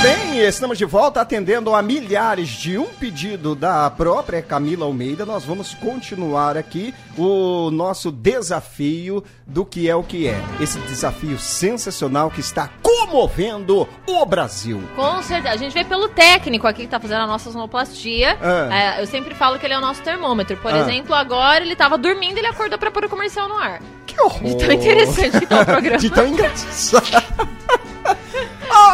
Bem, 0.02 0.38
estamos 0.40 0.78
de 0.78 0.84
volta 0.84 1.20
atendendo 1.20 1.74
a 1.74 1.82
milhares 1.82 2.48
de 2.48 2.78
um 2.78 2.86
pedido 2.86 3.54
da 3.54 3.90
própria 3.90 4.40
Camila 4.40 4.86
Almeida. 4.86 5.26
Nós 5.26 5.44
vamos 5.44 5.74
continuar 5.74 6.56
aqui 6.56 6.94
o 7.18 7.70
nosso 7.70 8.10
desafio 8.10 9.22
do 9.46 9.64
que 9.64 9.88
é 9.90 9.94
o 9.94 10.02
que 10.02 10.26
é. 10.26 10.40
Esse 10.60 10.78
desafio 10.80 11.38
sensacional 11.38 12.30
que 12.30 12.40
está 12.40 12.70
comovendo 12.82 13.86
o 14.06 14.24
Brasil. 14.24 14.82
Com 14.96 15.22
certeza. 15.22 15.54
A 15.54 15.56
gente 15.56 15.72
veio 15.74 15.86
pelo 15.86 16.08
técnico 16.08 16.66
aqui 16.66 16.82
que 16.82 16.88
tá 16.88 17.00
fazendo 17.00 17.22
a 17.22 17.26
nossa 17.26 17.50
sonoplastia. 17.50 18.38
Ah. 18.40 18.96
É, 18.98 19.02
eu 19.02 19.06
sempre 19.06 19.34
falo 19.34 19.58
que 19.58 19.66
ele 19.66 19.74
é 19.74 19.78
o 19.78 19.82
nosso 19.82 20.00
termômetro. 20.02 20.56
Por 20.58 20.72
Ah. 20.72 20.78
exemplo, 20.78 21.14
agora 21.14 21.62
ele 21.62 21.76
tava 21.76 21.98
dormindo 21.98 22.36
e 22.36 22.40
ele 22.40 22.46
acordou 22.48 22.78
pra 22.78 22.90
pôr 22.90 23.04
o 23.04 23.08
comercial 23.08 23.48
no 23.48 23.56
ar. 23.58 23.80
Que 24.06 24.18
horror! 24.20 24.42
De 24.42 24.56
tão 24.56 24.72
interessante 24.72 25.40
que 25.40 25.46
tá 25.46 25.60
o 25.60 25.64
programa. 25.66 25.98
De 25.98 26.10
tão 26.10 26.26
engraçado. 26.26 27.04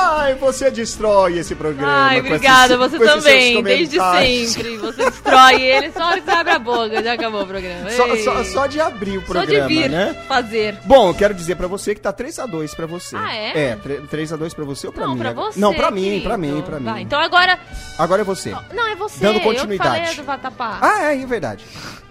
Ai, 0.08 0.34
você 0.34 0.70
destrói 0.70 1.38
esse 1.38 1.54
programa. 1.54 1.92
Ai, 2.08 2.20
obrigada, 2.20 2.74
esses- 2.74 2.90
você 2.92 3.04
também, 3.04 3.62
desde 3.62 3.98
sempre. 3.98 4.76
Você 4.78 5.04
destrói 5.04 5.62
ele 5.62 5.90
só 5.92 6.04
hora 6.06 6.20
que 6.20 6.24
você 6.26 6.30
abre 6.30 6.52
a 6.52 6.58
boca, 6.58 7.02
já 7.02 7.12
acabou 7.14 7.42
o 7.42 7.46
programa. 7.46 7.90
Só, 7.90 8.16
só, 8.16 8.44
só 8.44 8.66
de 8.66 8.80
abrir 8.80 9.18
o 9.18 9.20
Só 9.22 9.32
programa, 9.32 9.68
de 9.68 9.74
vir 9.74 9.90
né? 9.90 10.14
fazer. 10.28 10.78
Bom, 10.84 11.08
eu 11.08 11.14
quero 11.14 11.34
dizer 11.34 11.56
pra 11.56 11.66
você 11.66 11.94
que 11.94 12.00
tá 12.00 12.12
3x2 12.12 12.74
pra 12.74 12.86
você. 12.86 13.16
Ah, 13.16 13.34
é? 13.34 13.70
É, 13.70 13.76
3x2 14.10 14.54
pra 14.54 14.64
você 14.64 14.86
ou 14.86 14.92
pra 14.92 15.06
não, 15.06 15.14
mim? 15.14 15.18
pra 15.20 15.32
você. 15.32 15.58
Não, 15.58 15.74
pra 15.74 15.90
mim, 15.90 16.02
querido. 16.04 16.24
pra 16.24 16.36
mim, 16.38 16.62
pra 16.62 16.78
mim. 16.78 16.84
Vai, 16.86 17.02
então 17.02 17.20
agora. 17.20 17.58
Agora 17.98 18.20
é 18.22 18.24
você. 18.24 18.54
Não, 18.72 18.86
é 18.86 18.94
você. 18.94 19.20
Dando 19.24 19.38
Eu 19.38 19.42
continuidade. 19.42 20.00
falei 20.00 20.14
do 20.14 20.22
Vatapá. 20.24 20.78
Ah, 20.80 21.02
é, 21.12 21.20
é 21.22 21.26
verdade. 21.26 21.64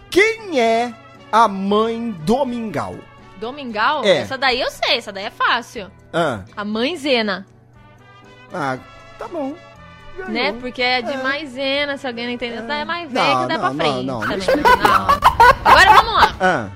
Quem 0.09 0.59
é 0.59 0.93
a 1.31 1.47
mãe 1.47 2.11
do 2.25 2.45
Mingau? 2.45 2.95
Domingal? 3.37 4.03
É. 4.05 4.17
Essa 4.19 4.37
daí 4.37 4.61
eu 4.61 4.71
sei, 4.71 4.97
essa 4.97 5.11
daí 5.11 5.25
é 5.25 5.29
fácil. 5.29 5.91
Ah, 6.13 6.41
A 6.55 6.63
mãe 6.63 6.95
Zena. 6.95 7.45
Ah 8.55 8.77
tá 9.19 9.27
bom. 9.27 9.55
Ganhou. 10.17 10.31
Né? 10.31 10.53
Porque 10.61 10.81
é 10.81 11.01
de 11.01 11.17
maisena, 11.17 11.97
se 11.97 12.07
alguém 12.07 12.25
não 12.25 12.33
entender, 12.33 12.55
essa 12.55 12.67
daí 12.67 12.81
é 12.81 12.85
mais 12.85 13.11
velha 13.11 13.33
Não, 13.33 13.41
que 13.41 13.47
dá 13.49 13.53
não, 13.57 13.59
pra 13.59 13.69
não, 13.69 13.75
frente. 13.93 14.05
não, 14.05 14.19
Tá 14.21 14.27
deixa 14.27 14.55
vendo? 14.55 14.63
Não. 14.77 15.07
Agora 15.65 15.93
vamos 15.93 16.13
lá. 16.13 16.35
Ah, 16.39 16.69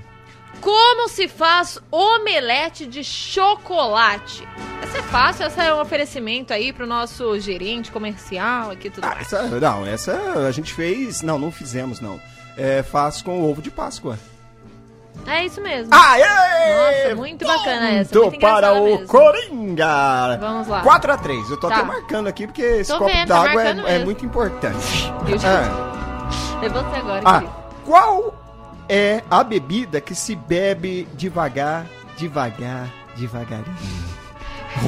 Como 0.60 1.08
se 1.08 1.28
faz 1.30 1.80
omelete 1.90 2.86
de 2.86 3.02
chocolate? 3.04 4.46
Essa 4.84 4.98
é 4.98 5.02
fácil, 5.04 5.46
essa 5.46 5.64
é 5.64 5.74
um 5.74 5.80
oferecimento 5.80 6.52
aí 6.52 6.74
pro 6.74 6.86
nosso 6.86 7.40
gerente 7.40 7.92
comercial 7.92 8.72
aqui 8.72 8.90
tudo 8.90 9.06
ah, 9.06 9.16
mais. 9.16 9.22
essa, 9.32 9.44
não, 9.44 9.86
essa 9.86 10.14
a 10.48 10.52
gente 10.52 10.74
fez... 10.74 11.22
Não, 11.22 11.40
não 11.40 11.52
fizemos, 11.52 12.02
não. 12.02 12.20
É, 12.58 12.84
faz 12.84 13.22
com 13.22 13.42
ovo 13.42 13.62
de 13.62 13.72
Páscoa. 13.72 14.20
É 15.28 15.46
isso 15.46 15.62
mesmo. 15.62 15.94
Aê! 15.94 16.24
Nossa, 17.04 17.16
muito 17.16 17.46
bacana 17.46 17.90
essa, 17.92 18.20
muito 18.20 18.40
para 18.40 18.74
o 18.74 18.84
mesmo. 18.86 19.08
Coringa. 19.08 20.38
Vamos 20.40 20.68
lá. 20.68 20.82
4x3. 20.84 21.50
Eu 21.52 21.58
tô 21.60 21.68
Tá. 21.70 21.78
até 21.78 21.86
marcando 21.86 22.28
aqui 22.28 22.48
porque 22.48 22.62
esse 22.62 22.92
Tô 22.92 22.98
copo 23.00 23.12
tá 23.12 23.26
d'água 23.26 23.64
é, 23.64 23.96
é 24.02 24.06
muito 24.06 24.26
importante. 24.26 25.12
Eu 25.28 25.38
já- 25.38 25.62
Ah. 25.64 26.66
É 26.66 26.70
você 26.70 26.96
agora, 26.98 27.22
Ah, 27.26 27.44
qual 27.86 28.34
é 28.90 29.24
a 29.30 29.44
bebida 29.44 30.02
que 30.02 30.14
se 30.16 30.36
bebe 30.36 31.08
devagar, 31.14 31.86
devagar, 32.18 32.88
devagarinho? 33.16 34.10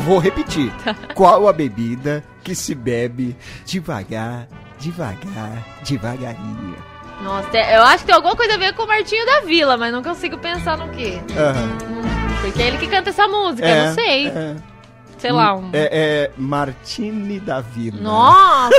Vou 0.05 0.19
repetir. 0.19 0.71
Tá. 0.83 0.93
Qual 1.15 1.47
a 1.47 1.53
bebida 1.53 2.23
que 2.43 2.53
se 2.53 2.75
bebe 2.75 3.35
devagar, 3.65 4.47
devagar, 4.77 5.65
devagarinho? 5.83 6.75
Nossa, 7.23 7.57
é- 7.57 7.77
eu 7.77 7.83
acho 7.83 7.99
que 7.99 8.05
tem 8.05 8.15
alguma 8.15 8.35
coisa 8.35 8.55
a 8.55 8.57
ver 8.57 8.73
com 8.73 8.83
o 8.83 8.87
Martinho 8.87 9.25
da 9.25 9.41
Vila, 9.41 9.77
mas 9.77 9.91
não 9.93 10.01
consigo 10.03 10.37
pensar 10.37 10.77
no 10.77 10.89
quê. 10.89 11.19
Aham. 11.37 12.41
Porque 12.41 12.61
é 12.61 12.67
ele 12.67 12.77
que 12.77 12.87
canta 12.87 13.09
essa 13.11 13.27
música, 13.27 13.67
eu 13.67 13.85
não 13.87 13.93
sei. 13.93 14.27
É, 14.27 14.55
Sei 15.19 15.31
lá, 15.31 15.53
um... 15.53 15.69
é, 15.71 15.89
é 15.91 16.31
Martini 16.35 17.39
da 17.39 17.61
Vila. 17.61 18.01
Nossa 18.01 18.71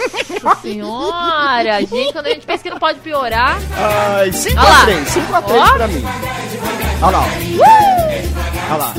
senhora! 0.62 1.80
Gente, 1.84 2.12
quando 2.14 2.26
a 2.26 2.30
gente 2.30 2.46
pensa 2.46 2.62
que 2.62 2.70
não 2.70 2.78
pode 2.78 3.00
piorar. 3.00 3.58
Ai, 4.16 4.30
5x3, 4.30 4.56
Olha 4.56 4.68
lá. 4.70 4.86
5x3 5.42 5.58
Ó. 5.58 5.74
pra 5.76 5.88
mim. 5.88 6.02
Olha 7.02 7.16
lá, 7.18 7.24
Uh! 7.24 8.70
Olha 8.70 8.76
lá. 8.76 8.94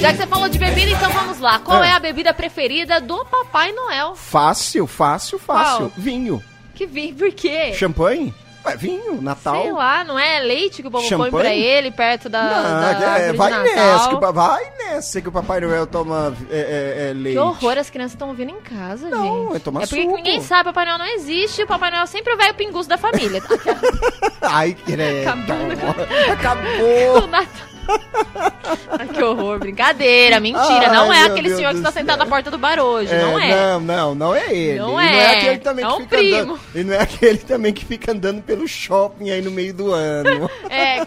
Já 0.00 0.10
que 0.12 0.16
você 0.16 0.26
falou 0.26 0.48
de 0.48 0.58
bebida, 0.58 0.90
então 0.92 1.10
vamos 1.10 1.38
lá. 1.38 1.58
Qual 1.58 1.82
Ah. 1.82 1.86
é 1.86 1.92
a 1.92 1.98
bebida 1.98 2.32
preferida 2.32 3.00
do 3.00 3.24
Papai 3.26 3.72
Noel? 3.72 4.14
Fácil, 4.14 4.86
fácil, 4.86 5.38
fácil. 5.38 5.90
Qual? 5.90 5.92
Vinho. 5.96 6.42
Que 6.74 6.86
vem 6.86 7.12
por 7.14 7.30
quê? 7.32 7.72
Champanhe? 7.74 8.34
Ué, 8.64 8.76
vinho, 8.76 9.20
Natal. 9.20 9.60
Sei 9.60 9.72
lá, 9.72 10.04
não 10.04 10.16
é 10.16 10.38
leite 10.38 10.82
que 10.82 10.88
o 10.88 10.90
povo 10.90 11.06
põe 11.16 11.30
pra 11.32 11.52
ele 11.52 11.90
perto 11.90 12.28
da, 12.28 12.42
Não, 12.44 13.00
da 13.00 13.18
é, 13.18 13.32
vai 13.32 13.50
nessa, 13.50 14.08
que, 14.08 14.14
o 14.14 14.32
vai 14.32 14.72
nessa 14.78 15.20
que 15.20 15.28
o 15.28 15.32
Papai 15.32 15.60
Noel 15.60 15.84
toma 15.84 16.32
é, 16.48 16.56
é, 16.56 17.10
é, 17.10 17.12
leite. 17.12 17.34
Que 17.34 17.38
horror, 17.40 17.76
as 17.76 17.90
crianças 17.90 18.12
estão 18.12 18.28
ouvindo 18.28 18.52
em 18.52 18.60
casa, 18.60 19.08
Não, 19.10 19.46
gente. 19.48 19.56
é 19.56 19.58
tomar 19.58 19.82
É 19.82 19.86
porque 19.88 20.02
suco. 20.02 20.16
ninguém 20.16 20.40
sabe, 20.42 20.64
Papai 20.66 20.84
Noel 20.86 20.98
não 20.98 21.06
existe. 21.06 21.64
O 21.64 21.66
Papai 21.66 21.90
Noel 21.90 22.06
sempre 22.06 22.32
é 22.32 22.50
o 22.52 22.54
pinguço 22.54 22.88
da 22.88 22.96
família. 22.96 23.42
Ai, 24.40 24.74
credo. 24.74 25.28
Acabou. 25.28 26.32
Acabou. 26.32 27.18
O 27.24 27.26
Natal. 27.26 27.71
Que 29.12 29.22
horror, 29.22 29.58
brincadeira, 29.58 30.38
mentira. 30.38 30.88
Ai, 30.88 30.90
não 30.96 31.12
é 31.12 31.24
aquele 31.24 31.48
Deus 31.48 31.58
senhor 31.58 31.70
que 31.72 31.78
está 31.78 31.90
sentado 31.90 32.18
na 32.18 32.26
porta 32.26 32.50
do 32.50 32.58
bar 32.58 32.78
hoje, 32.78 33.12
É, 33.12 33.20
não 33.22 33.38
é. 33.38 33.50
Não, 33.50 33.80
não, 33.80 34.14
não 34.14 34.34
é 34.34 34.52
ele. 34.54 34.78
Não 34.78 34.88
E 34.90 34.92
não 34.92 35.00
é. 35.00 35.16
é 35.16 35.36
aquele 35.38 35.58
também 35.58 35.84
É 35.84 35.88
que 35.88 35.94
um 35.94 36.00
fica 36.00 36.16
primo. 36.16 36.38
andando. 36.54 36.60
E 36.74 36.84
não 36.84 36.94
é 36.94 36.98
aquele 37.00 37.38
também 37.38 37.72
que 37.72 37.84
fica 37.84 38.12
andando 38.12 38.42
pelo 38.42 38.66
shopping 38.68 39.30
aí 39.30 39.42
no 39.42 39.50
meio 39.50 39.74
do 39.74 39.92
ano. 39.92 40.48
É, 40.70 41.02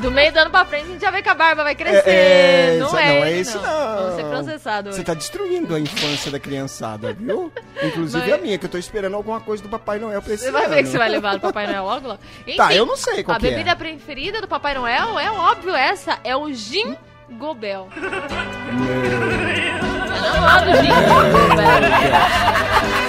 do 0.00 0.10
meio 0.10 0.32
do 0.32 0.38
ano 0.38 0.50
pra 0.50 0.64
frente 0.64 0.84
a 0.84 0.88
gente 0.88 1.00
já 1.02 1.10
vê 1.10 1.22
que 1.22 1.28
a 1.28 1.34
barba 1.34 1.62
vai 1.62 1.74
crescer. 1.74 2.08
É, 2.08 2.76
é, 2.76 2.78
não, 2.78 2.98
é, 2.98 3.18
não 3.20 3.24
é 3.26 3.32
isso, 3.32 3.58
não. 3.60 3.96
Vamos 3.96 4.16
ser 4.16 4.24
processados 4.24 4.90
Você 4.94 5.00
hoje. 5.00 5.06
tá 5.06 5.14
destruindo 5.14 5.74
a 5.74 5.80
infância 5.80 6.30
da 6.30 6.38
criançada, 6.40 7.12
viu? 7.12 7.52
Inclusive 7.82 8.24
Mas- 8.30 8.32
a 8.32 8.38
minha, 8.38 8.58
que 8.58 8.64
eu 8.64 8.70
tô 8.70 8.78
esperando 8.78 9.14
alguma 9.14 9.40
coisa 9.40 9.62
do 9.62 9.68
Papai 9.68 9.98
Noel 9.98 10.20
pra 10.22 10.34
esse 10.34 10.44
Você 10.44 10.50
vai 10.50 10.66
ver 10.68 10.74
ano. 10.74 10.82
que 10.82 10.88
você 10.88 10.98
vai 10.98 11.08
levar 11.10 11.34
do 11.34 11.40
Papai 11.40 11.66
Noel 11.66 11.84
logo 11.84 12.08
logo. 12.08 12.20
Enfim, 12.46 12.56
Tá, 12.56 12.74
eu 12.74 12.86
não 12.86 12.96
sei 12.96 13.22
qual 13.22 13.36
A 13.36 13.40
que 13.40 13.46
é. 13.46 13.50
bebida 13.50 13.76
preferida 13.76 14.40
do 14.40 14.48
Papai 14.48 14.74
Noel 14.74 15.18
é 15.18 15.30
óbvio 15.38 15.74
essa, 15.74 16.18
é 16.24 16.36
o 16.36 16.52
Gin 16.52 16.96
Gobel. 17.38 17.88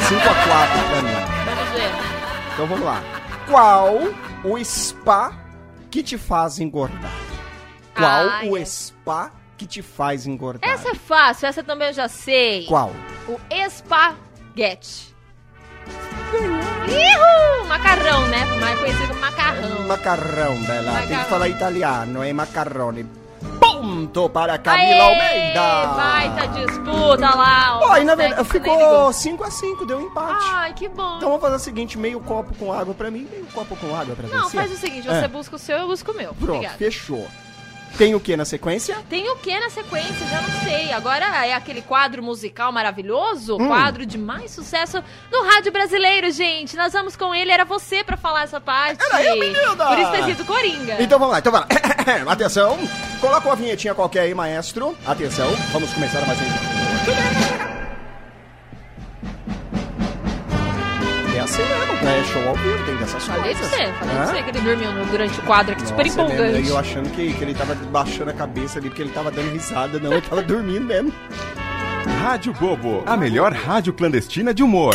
5x4 0.08 0.90
pra 0.90 1.02
mim. 1.02 1.12
Vamos 1.46 1.70
ver. 1.74 1.92
Então 2.54 2.68
vamos 2.68 2.86
lá. 2.86 3.02
Qual 3.48 3.96
o 4.44 4.64
spa 4.64 5.34
que 5.90 6.02
te 6.04 6.18
faz 6.18 6.60
engordar? 6.60 7.12
Qual 7.96 8.08
Ah, 8.30 8.42
o 8.46 8.58
é. 8.58 8.66
spa 8.66 9.32
que 9.58 9.66
te 9.66 9.82
faz 9.82 10.28
engordar? 10.28 10.70
Essa 10.70 10.90
é 10.90 10.96
fácil, 10.96 11.48
essa 11.48 11.64
também 11.64 11.88
eu 11.90 11.94
já 11.94 12.08
sei. 12.08 12.66
Qual? 12.66 12.92
O 13.28 13.40
espaguete. 13.50 15.15
Ihu! 16.88 17.68
Macarrão, 17.68 18.28
né? 18.28 18.46
Mais 18.60 18.80
conhecido 18.80 19.08
como 19.10 19.20
macarrão. 19.22 19.88
Macarrão, 19.88 20.62
Bela. 20.64 20.92
Tem 20.92 21.02
que 21.02 21.08
Macarrão. 21.14 21.30
falar 21.30 21.50
italiano, 21.50 22.24
é 22.24 22.34
macarrone. 22.34 23.06
Ponto 23.60 24.30
para 24.30 24.58
Camila 24.58 25.04
Almeida. 25.04 25.88
Baita 25.96 26.48
disputa 26.48 27.36
lá. 27.36 27.80
Ó, 27.82 27.98
na 28.04 28.16
verdade 28.16 28.44
ficou 28.50 28.76
nem 28.78 28.86
ligou. 28.88 29.10
5x5, 29.10 29.86
deu 29.88 29.98
um 29.98 30.02
empate. 30.08 30.46
Ai, 30.52 30.74
que 30.74 30.88
bom. 30.88 31.18
Então 31.18 31.30
vamos 31.30 31.42
fazer 31.42 31.56
o 31.56 31.60
seguinte, 31.60 31.98
meio 31.98 32.20
copo 32.22 32.54
com 32.56 32.72
água 32.74 32.94
pra 32.94 33.12
mim, 33.12 33.28
meio 33.32 33.46
copo 33.48 33.76
com 33.76 33.96
água 33.96 34.16
pra 34.16 34.28
Não, 34.28 34.50
você. 34.50 34.58
faz 34.58 34.72
o 34.72 34.78
seguinte, 34.78 35.08
É. 35.08 35.20
você 35.22 35.28
busca 35.28 35.56
o 35.56 35.60
seu, 35.60 35.78
eu 35.78 35.88
busco 35.88 36.12
o 36.12 36.16
meu. 36.16 36.34
Pronto, 36.34 36.52
Obrigada. 36.56 36.78
fechou. 36.78 37.28
Tem 37.98 38.14
o 38.14 38.20
que 38.20 38.36
na 38.36 38.44
sequência? 38.44 38.98
Tem 39.10 39.30
o 39.30 39.38
que 39.38 39.58
na 39.58 39.70
sequência? 39.70 40.28
Já 40.30 40.42
não 40.42 40.50
sei. 40.64 40.92
Agora 40.92 41.26
é 41.46 41.54
aquele 41.54 41.82
quadro 41.82 42.22
musical 42.22 42.72
maravilhoso, 42.72 43.56
Hum. 43.56 43.68
quadro 43.68 44.06
de 44.06 44.18
mais 44.18 44.52
sucesso 44.52 45.02
no 45.32 45.44
rádio 45.46 45.72
brasileiro, 45.72 46.30
gente. 46.32 46.76
Nós 46.76 46.92
vamos 46.92 47.16
com 47.16 47.34
ele, 47.34 47.52
era 47.52 47.64
você 47.64 48.04
pra 48.04 48.18
falar 48.18 48.44
essa 48.44 48.60
parte. 48.60 49.02
Era 49.02 49.24
eu, 49.24 49.40
menina! 49.40 49.76
Por 49.78 49.98
isso 49.98 50.12
ter 50.12 50.24
sido 50.26 50.46
Coringa. 50.46 50.98
Então 51.00 51.18
vamos 51.18 51.34
lá, 51.34 51.40
então 51.40 51.52
vamos 51.54 51.68
lá. 52.26 52.32
Atenção, 52.34 52.78
coloca 53.22 53.48
uma 53.48 53.56
vinhetinha 53.56 53.96
qualquer 53.96 54.22
aí, 54.22 54.34
maestro. 54.34 54.98
Atenção, 55.06 55.50
vamos 55.72 55.94
começar 55.94 56.20
mais 56.26 56.38
um. 56.42 57.35
Assim 61.46 61.64
mesmo, 61.64 61.94
né? 62.04 62.24
Show 62.32 62.48
ao 62.50 62.56
vivo, 62.56 62.86
tem 62.86 62.96
dessas 62.98 63.24
Falei 63.26 63.54
coisas. 63.54 63.70
pra 63.70 63.78
você, 63.78 63.94
falei 63.94 64.16
pra 64.16 64.26
você 64.26 64.44
que 64.44 64.50
ele 64.50 64.62
dormiu 64.62 64.92
no- 64.92 65.06
durante 65.06 65.40
o 65.40 65.44
quadro 65.44 65.74
aqui, 65.74 65.88
super 65.88 66.06
Nossa, 66.06 66.22
é 66.22 66.24
mesmo, 66.24 66.36
empolgante. 66.44 66.68
E 66.68 66.70
eu 66.72 66.78
achando 66.78 67.10
que, 67.12 67.34
que 67.34 67.44
ele 67.44 67.54
tava 67.54 67.76
baixando 67.76 68.30
a 68.30 68.34
cabeça 68.34 68.80
ali 68.80 68.90
porque 68.90 69.02
ele 69.02 69.12
tava 69.12 69.32
dando 69.32 69.52
risada. 69.52 70.00
Não, 70.00 70.12
ele 70.12 70.22
tava 70.22 70.42
dormindo 70.44 70.86
mesmo. 70.86 71.14
Rádio 72.22 72.54
Bobo, 72.54 73.04
a 73.06 73.16
melhor 73.18 73.54
rádio 73.54 73.94
clandestina 73.94 74.54
de 74.54 74.64
humor. 74.64 74.94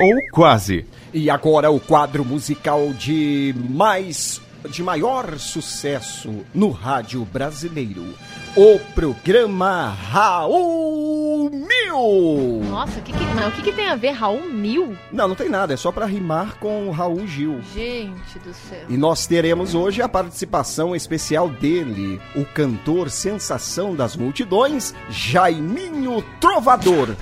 Ou 0.00 0.14
quase. 0.32 0.86
E 1.12 1.28
agora 1.28 1.70
o 1.70 1.78
quadro 1.80 2.24
musical 2.24 2.92
de 2.92 3.54
mais 3.68 4.40
de 4.68 4.82
maior 4.82 5.38
sucesso 5.38 6.44
no 6.54 6.70
rádio 6.70 7.24
brasileiro. 7.24 8.14
O 8.56 8.78
programa 8.94 9.88
Raul 10.10 11.50
Mil. 11.50 12.68
Nossa, 12.68 13.00
que 13.00 13.12
que, 13.12 13.24
mas 13.34 13.48
o 13.48 13.52
que, 13.52 13.62
que 13.62 13.72
tem 13.72 13.88
a 13.88 13.96
ver 13.96 14.10
Raul 14.10 14.50
Mil? 14.50 14.96
Não, 15.12 15.28
não 15.28 15.34
tem 15.34 15.48
nada, 15.48 15.74
é 15.74 15.76
só 15.76 15.92
pra 15.92 16.06
rimar 16.06 16.56
com 16.58 16.88
o 16.88 16.90
Raul 16.90 17.26
Gil. 17.26 17.60
Gente 17.74 18.38
do 18.40 18.52
céu. 18.52 18.86
E 18.88 18.96
nós 18.96 19.26
teremos 19.26 19.74
hoje 19.74 20.02
a 20.02 20.08
participação 20.08 20.94
especial 20.94 21.48
dele, 21.48 22.20
o 22.34 22.44
cantor 22.44 23.10
sensação 23.10 23.94
das 23.94 24.16
multidões, 24.16 24.94
Jaiminho 25.08 26.24
Trovador, 26.40 27.14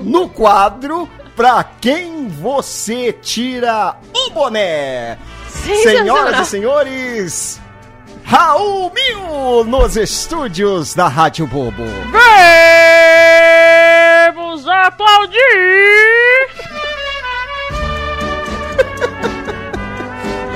no 0.00 0.28
quadro 0.28 1.08
Pra 1.38 1.62
quem 1.62 2.26
você 2.26 3.12
tira 3.12 3.96
o 4.12 4.30
boné. 4.30 5.16
Senhoras 5.48 6.40
e 6.40 6.50
senhores, 6.50 7.60
Raul 8.24 8.92
Mil 8.92 9.64
nos 9.64 9.96
estúdios 9.96 10.94
da 10.94 11.08
Rádio 11.08 11.46
Bobo. 11.46 11.84
Vamos 14.34 14.66
aplaudir! 14.66 15.38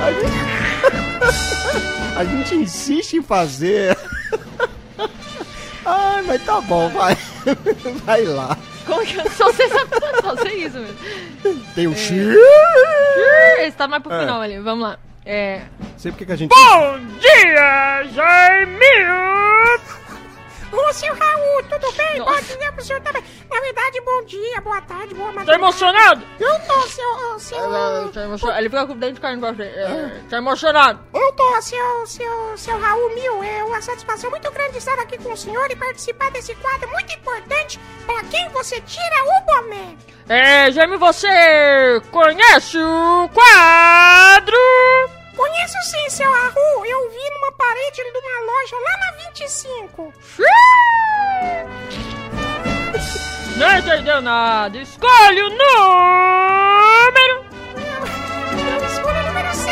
A 2.15 2.23
gente 2.23 2.55
insiste 2.55 3.17
em 3.17 3.21
fazer. 3.21 3.97
Ai, 5.85 6.21
mas 6.27 6.43
tá 6.43 6.61
bom, 6.61 6.89
vai. 6.89 7.17
Vai 8.05 8.23
lá. 8.23 8.57
Como 8.85 9.05
que 9.05 9.17
eu 9.17 9.29
só 9.31 9.51
sei 9.53 9.69
só 9.69 10.35
sei 10.43 10.65
isso 10.65 10.77
mesmo. 10.79 10.97
Tem 11.75 11.87
o 11.87 11.95
X. 11.95 12.11
Esse 13.59 13.77
tá 13.77 13.87
mais 13.87 14.03
pro 14.03 14.11
É. 14.13 14.19
final 14.21 14.41
ali, 14.41 14.59
vamos 14.59 14.83
lá. 14.87 14.97
É. 15.25 15.61
Sei 15.97 16.11
porque 16.11 16.25
que 16.25 16.31
a 16.31 16.35
gente. 16.35 16.49
Bom 16.49 16.99
dia, 17.19 18.03
Jaimil! 18.13 19.79
Ô, 20.75 20.91
seu 20.93 21.13
Raul, 21.13 21.63
tudo 21.69 21.91
bem? 21.93 22.17
Nossa. 22.17 22.41
Bom 22.53 22.59
dia 22.59 22.71
pro 22.71 22.83
senhor 22.83 23.01
também. 23.01 23.23
Na 23.49 23.59
verdade, 23.61 24.01
bom 24.01 24.23
dia, 24.25 24.61
boa 24.61 24.81
tarde, 24.81 25.13
boa 25.13 25.27
Tá 25.27 25.33
madrugada. 25.35 25.59
emocionado? 25.59 26.23
Eu 26.39 26.59
tô, 26.67 26.81
seu... 26.87 27.39
seu... 27.39 28.11
Tá 28.11 28.23
emocionado. 28.23 28.59
Ele 28.59 28.69
fica 28.69 28.87
com 28.87 28.93
o 28.93 28.95
dente 28.95 29.19
caindo 29.21 29.39
pra 29.41 29.53
frente. 29.53 29.77
É, 29.77 30.21
Tá 30.29 30.37
emocionado? 30.37 30.99
Eu 31.13 31.31
tô, 31.33 31.61
seu, 31.61 32.07
seu, 32.07 32.57
seu 32.57 32.79
Raul 32.79 33.13
Mil. 33.13 33.43
É 33.43 33.63
uma 33.63 33.81
satisfação 33.81 34.31
muito 34.31 34.49
grande 34.51 34.77
estar 34.79 34.97
aqui 34.99 35.17
com 35.19 35.31
o 35.31 35.37
senhor 35.37 35.69
e 35.69 35.75
participar 35.75 36.31
desse 36.31 36.55
quadro 36.55 36.89
muito 36.89 37.13
importante 37.13 37.79
pra 38.07 38.23
quem 38.23 38.49
você 38.49 38.81
tira 38.81 39.23
o 39.25 39.45
boné. 39.45 39.95
É, 40.27 40.71
Jaime, 40.71 40.97
você 40.97 42.01
conhece 42.11 42.77
o 42.79 43.29
quadro? 43.31 44.57
Conheço 45.35 45.81
sim, 45.89 46.09
seu 46.09 46.31
Raul. 46.31 46.85
Eu 46.85 47.09
vi 47.09 47.29
numa 47.31 47.51
parede 47.53 48.03
de 48.03 48.17
uma 48.17 48.39
loja 48.51 48.75
lá 48.79 48.97
na 48.97 49.11
25. 49.29 50.13
Não 53.57 53.77
entendeu 53.77 54.21
nada. 54.21 54.77
Escolhe 54.77 55.41
o 55.41 55.49
número. 55.49 57.45
Eu 58.69 58.85
escolho 58.85 59.19
o 59.19 59.23
número 59.23 59.53
7, 59.53 59.63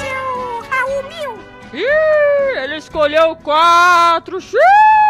seu 0.00 0.60
Raul 0.70 1.02
Mil. 1.04 1.38
Ih, 1.72 2.58
ele 2.58 2.76
escolheu 2.76 3.36
quatro. 3.36 4.38
Número 4.40 5.01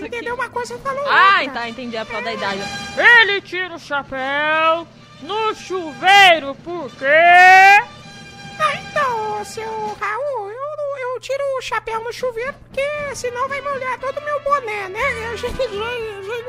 errado. 0.00 0.14
Entendeu 0.14 0.34
uma 0.34 0.48
coisa 0.50 0.74
e 0.74 0.78
falou 0.78 1.04
Ah, 1.08 1.38
outra. 1.40 1.52
tá, 1.54 1.68
entendi 1.68 1.96
a 1.96 2.04
prova 2.04 2.22
da 2.22 2.32
idade. 2.32 2.60
Ele 2.96 3.40
tira 3.40 3.74
o 3.74 3.78
chapéu 3.78 4.86
no 5.22 5.54
chuveiro 5.54 6.54
porque... 6.64 7.04
Ah, 7.06 8.74
então, 8.74 9.44
seu 9.44 9.96
Raul, 10.00 10.50
eu, 10.50 11.12
eu 11.14 11.20
tiro 11.20 11.42
o 11.58 11.62
chapéu 11.62 12.02
no 12.04 12.12
chuveiro 12.12 12.52
porque 12.64 13.14
senão 13.14 13.48
vai 13.48 13.60
molhar 13.62 13.98
todo 13.98 14.18
o 14.18 14.24
meu 14.24 14.40
boné, 14.42 14.88
né? 14.88 15.30
Eu 15.32 15.36
já, 15.38 15.48
já, 15.48 15.56
já 15.56 15.70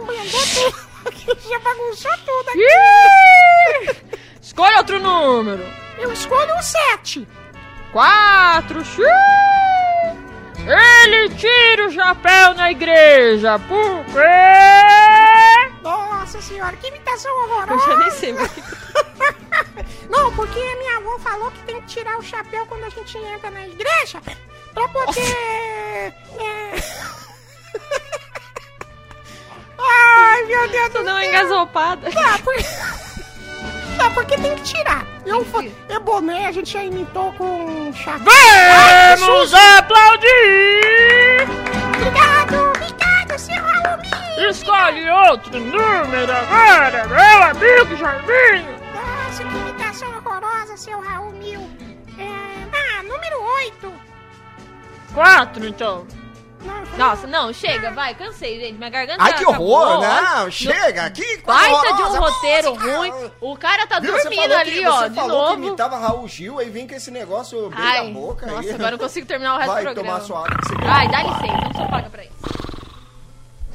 embrandou 0.01 0.41
tudo. 0.53 1.49
já 1.49 1.59
bagunçou 1.59 2.11
tudo 2.25 2.49
aqui. 2.49 2.59
Ih! 2.59 3.95
Escolhe 4.41 4.75
outro 4.77 4.99
número. 4.99 5.63
Eu 5.97 6.11
escolho 6.11 6.53
o 6.55 6.61
7. 6.61 7.27
Quatro. 7.93 8.83
Ele 10.67 11.29
tira 11.35 11.87
o 11.87 11.91
chapéu 11.91 12.53
na 12.53 12.71
igreja 12.71 13.59
porque... 13.59 14.19
Nossa 15.81 16.41
senhora, 16.41 16.75
que 16.77 16.87
imitação 16.87 17.31
Eu 17.31 17.37
horrorosa. 17.51 17.85
já 17.87 17.97
nem 17.97 18.11
sei. 18.11 18.33
mas- 18.33 18.51
Não, 20.09 20.33
porque 20.35 20.59
a 20.59 20.75
minha 20.77 20.97
avó 20.97 21.17
falou 21.19 21.49
que 21.51 21.59
tem 21.63 21.81
que 21.81 21.87
tirar 21.87 22.17
o 22.17 22.21
chapéu 22.21 22.65
quando 22.67 22.83
a 22.85 22.89
gente 22.89 23.17
entra 23.17 23.49
na 23.49 23.65
igreja 23.67 24.21
pra 24.73 24.87
poder... 24.89 26.13
É... 26.39 26.83
Ai, 29.83 30.43
meu 30.43 30.69
Deus 30.69 30.89
do 30.89 30.93
Tô 30.93 30.99
dando 31.03 31.09
uma 31.11 31.21
céu. 31.21 31.29
engasopada. 31.29 32.11
Tá, 32.11 32.39
porque... 32.43 32.63
tá, 34.01 34.09
porque 34.09 34.35
tem 34.37 34.55
que 34.55 34.63
tirar. 34.63 35.05
Eu, 35.25 35.45
é 35.89 35.99
boné, 35.99 36.47
a 36.47 36.51
gente 36.51 36.73
já 36.73 36.83
imitou 36.83 37.31
com 37.33 37.93
chapéu. 37.93 38.33
Vamos 39.19 39.53
aplaudir! 39.53 41.47
Obrigado, 41.95 42.69
obrigado, 42.69 43.39
seu 43.39 43.63
Alumínio. 43.63 44.49
Escolhe 44.49 45.09
outro 45.09 45.59
número 45.59 46.31
agora, 46.31 47.07
meu 47.07 47.43
amigo 47.43 47.95
Jarvinho! 47.95 48.81
Nossa, 48.95 49.43
que 49.43 49.55
imitação 49.55 50.09
horrorosa, 50.17 50.75
seu 50.75 50.99
Raul 50.99 51.31
Mil. 51.33 51.61
É... 52.17 52.27
Ah, 52.73 53.03
número 53.03 53.39
8. 53.41 53.93
Quatro, 55.13 55.67
então. 55.67 56.07
Nossa, 56.97 57.25
não, 57.25 57.51
chega, 57.53 57.89
vai, 57.91 58.13
cansei, 58.13 58.59
gente. 58.59 58.77
Minha 58.77 58.89
garganta 58.89 59.23
Ai, 59.23 59.33
que 59.33 59.43
acabou, 59.43 59.69
horror, 59.71 60.05
ó. 60.05 60.21
não, 60.41 60.51
chega, 60.51 61.09
que 61.09 61.37
coisa 61.39 61.59
Baita 61.59 61.93
de 61.95 62.01
um 62.03 62.19
roteiro 62.19 62.75
música. 62.75 62.97
ruim. 62.97 63.13
O 63.41 63.57
cara 63.57 63.87
tá 63.87 63.99
Viu, 63.99 64.11
dormindo 64.13 64.53
ali, 64.53 64.71
que, 64.71 64.87
ó, 64.87 64.99
Você 64.99 65.09
de 65.09 65.15
falou 65.15 65.45
que 65.47 65.51
novo. 65.57 65.67
imitava 65.67 65.97
Raul 65.97 66.27
Gil, 66.27 66.59
aí 66.59 66.69
vem 66.69 66.87
com 66.87 66.93
esse 66.93 67.09
negócio 67.09 67.69
bem 67.69 68.13
da 68.13 68.19
boca. 68.19 68.45
nossa, 68.45 68.59
aí. 68.61 68.69
agora 68.71 68.87
eu 68.89 68.91
não 68.91 68.99
consigo 68.99 69.25
terminar 69.25 69.55
o 69.55 69.57
resto 69.57 69.73
Vai 69.73 69.83
do 69.83 69.93
programa. 69.93 70.19
tomar 70.19 70.27
sua 70.27 70.45
água 70.45 70.57
que 70.59 70.67
você 70.67 70.75
quer. 70.75 70.87
Ai, 70.89 71.07
dá 71.09 71.23
licença, 71.23 71.61
não 71.63 71.73
sou 71.73 71.87
paga 71.89 72.09
pra 72.09 72.23
isso. 72.23 72.31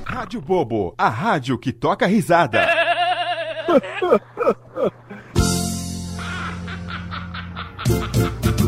Rádio 0.05 0.40
Bobo, 0.40 0.94
a 0.96 1.09
rádio 1.09 1.59
que 1.59 1.72
toca 1.72 2.07
risada. 2.07 2.68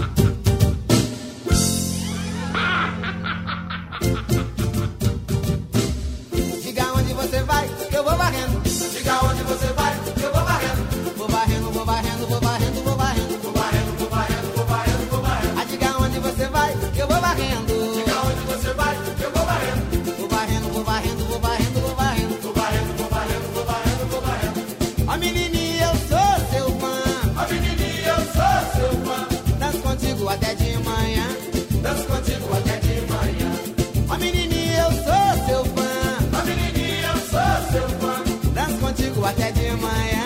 até 39.29 39.53
de 39.53 39.71
manhã. 39.73 40.18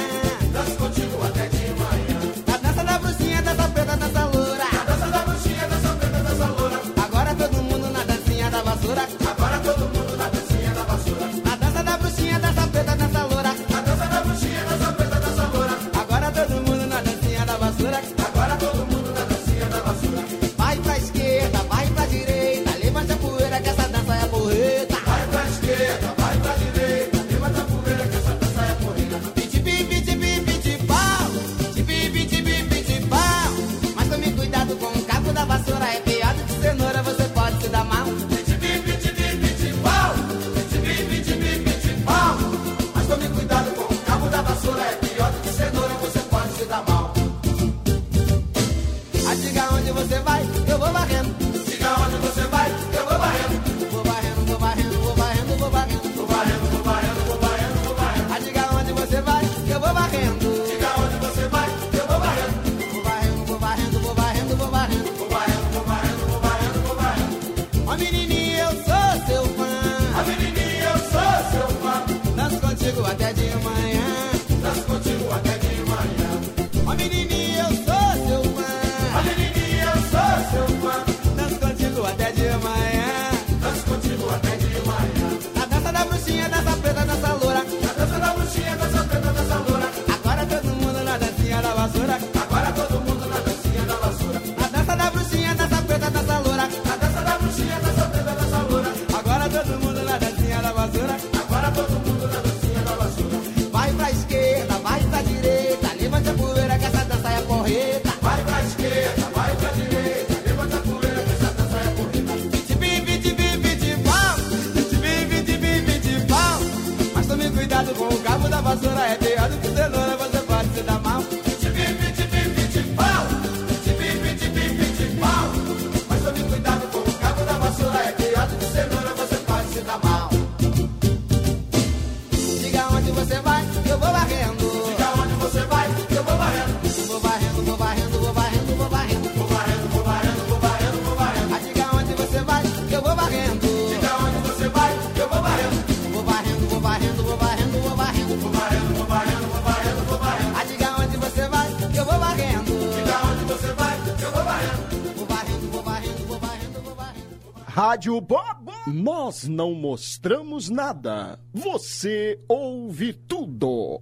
Rádio 158.03 158.21
Bobo. 158.21 158.73
Nós 158.89 159.47
não 159.47 159.75
mostramos 159.75 160.69
nada. 160.69 161.39
Você 161.55 162.37
ouve 162.49 163.13
tudo. 163.13 164.01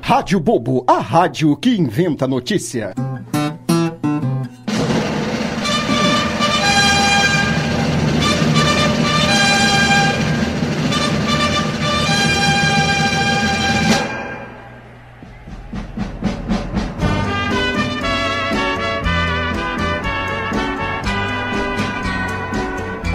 Rádio 0.00 0.38
Bobo, 0.38 0.84
a 0.86 1.00
rádio 1.00 1.56
que 1.56 1.70
inventa 1.70 2.28
notícia. 2.28 2.94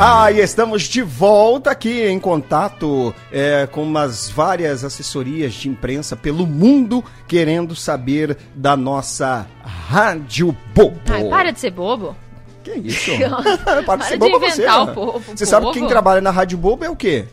Ah, 0.04 0.32
e 0.32 0.40
estamos 0.40 0.82
de 0.84 1.04
volta 1.04 1.70
aqui 1.70 2.08
em 2.08 2.20
contato 2.20 3.14
é, 3.32 3.68
com 3.68 3.84
umas 3.84 4.28
várias 4.32 4.84
assessorias 4.84 5.54
de 5.54 5.70
imprensa 5.70 6.16
pelo 6.16 6.48
mundo 6.48 7.06
querendo 7.28 7.76
saber 7.76 8.36
da 8.56 8.76
nossa 8.76 9.46
Rádio 9.64 10.58
Bobo. 10.74 11.00
Ai, 11.08 11.26
para 11.26 11.52
de 11.52 11.60
ser 11.60 11.70
bobo. 11.70 12.16
Que 12.64 12.72
isso? 12.72 13.12
Para 13.86 13.98
de 13.98 14.06
ser 14.06 14.18
bobo 14.18 14.40
você. 14.40 14.68
o 14.68 14.88
povo, 14.88 15.24
Você 15.36 15.46
sabe 15.46 15.66
bobo. 15.68 15.78
quem 15.78 15.88
trabalha 15.88 16.20
na 16.20 16.32
Rádio 16.32 16.58
Bobo 16.58 16.84
é 16.84 16.90
o 16.90 16.96
quê? 16.96 17.26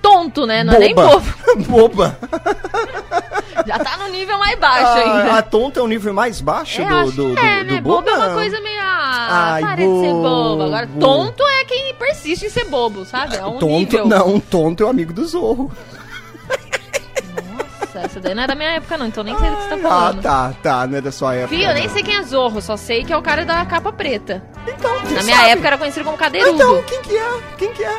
Tonto, 0.00 0.46
né? 0.46 0.64
Não 0.64 0.72
é 0.72 0.78
nem 0.78 0.94
Boba. 0.94 1.18
bobo. 1.18 1.64
Boba. 1.68 2.18
Já 3.66 3.78
tá 3.78 3.96
no 3.96 4.08
nível 4.08 4.38
mais 4.38 4.58
baixo 4.58 4.86
Ah, 4.86 4.94
ainda. 5.22 5.38
a 5.38 5.42
tonta 5.42 5.80
é 5.80 5.82
o 5.82 5.86
nível 5.88 6.14
mais 6.14 6.40
baixo 6.40 6.80
É, 6.82 6.84
do, 6.88 7.10
do, 7.12 7.34
que 7.34 7.34
do, 7.34 7.38
é, 7.46 7.64
do 7.64 7.74
né? 7.74 7.80
bobo? 7.80 7.96
Bobo 8.02 8.10
é 8.10 8.14
uma 8.26 8.34
coisa 8.34 8.60
meio. 8.60 8.80
Ah, 8.82 9.52
Ai, 9.54 9.62
para 9.62 9.74
de 9.76 9.82
ser 9.82 10.12
bobo. 10.12 10.62
Agora, 10.62 10.86
bobo. 10.86 11.00
tonto 11.00 11.42
é 11.42 11.64
quem 11.64 11.94
persiste 11.94 12.46
em 12.46 12.50
ser 12.50 12.64
bobo, 12.66 13.04
sabe? 13.04 13.36
É 13.36 13.44
um 13.44 13.58
Tonto, 13.58 13.74
nível. 13.96 14.06
não, 14.06 14.38
tonto 14.40 14.82
é 14.82 14.86
o 14.86 14.88
amigo 14.90 15.12
do 15.12 15.26
Zorro. 15.26 15.70
Nossa, 17.80 17.98
essa 18.06 18.20
daí 18.20 18.34
não 18.34 18.42
é 18.42 18.46
da 18.46 18.54
minha 18.54 18.70
época, 18.72 18.96
não, 18.96 19.06
então 19.06 19.24
nem 19.24 19.36
sei 19.38 19.48
do 19.50 19.56
que 19.56 19.62
você 19.62 19.68
tá 19.68 19.76
Ah, 19.76 19.80
falando. 19.90 20.22
tá, 20.22 20.54
tá, 20.62 20.86
não 20.86 20.98
é 20.98 21.00
da 21.00 21.10
sua 21.12 21.34
época. 21.34 21.56
Fih, 21.56 21.64
eu 21.64 21.74
nem 21.74 21.88
sei 21.88 22.02
quem 22.02 22.14
é 22.16 22.22
Zorro, 22.22 22.60
só 22.60 22.76
sei 22.76 23.04
que 23.04 23.12
é 23.12 23.16
o 23.16 23.22
cara 23.22 23.44
da 23.44 23.64
capa 23.64 23.92
preta. 23.92 24.42
Então, 24.66 24.98
você 25.00 25.14
Na 25.14 25.22
minha 25.22 25.36
sabe. 25.36 25.50
época 25.50 25.66
era 25.68 25.78
conhecido 25.78 26.04
como 26.04 26.16
cadeirudo. 26.18 26.54
Então, 26.54 26.82
quem 26.82 27.02
que 27.02 27.16
é? 27.16 27.28
Quem 27.58 27.72
que 27.72 27.84
é? 27.84 27.98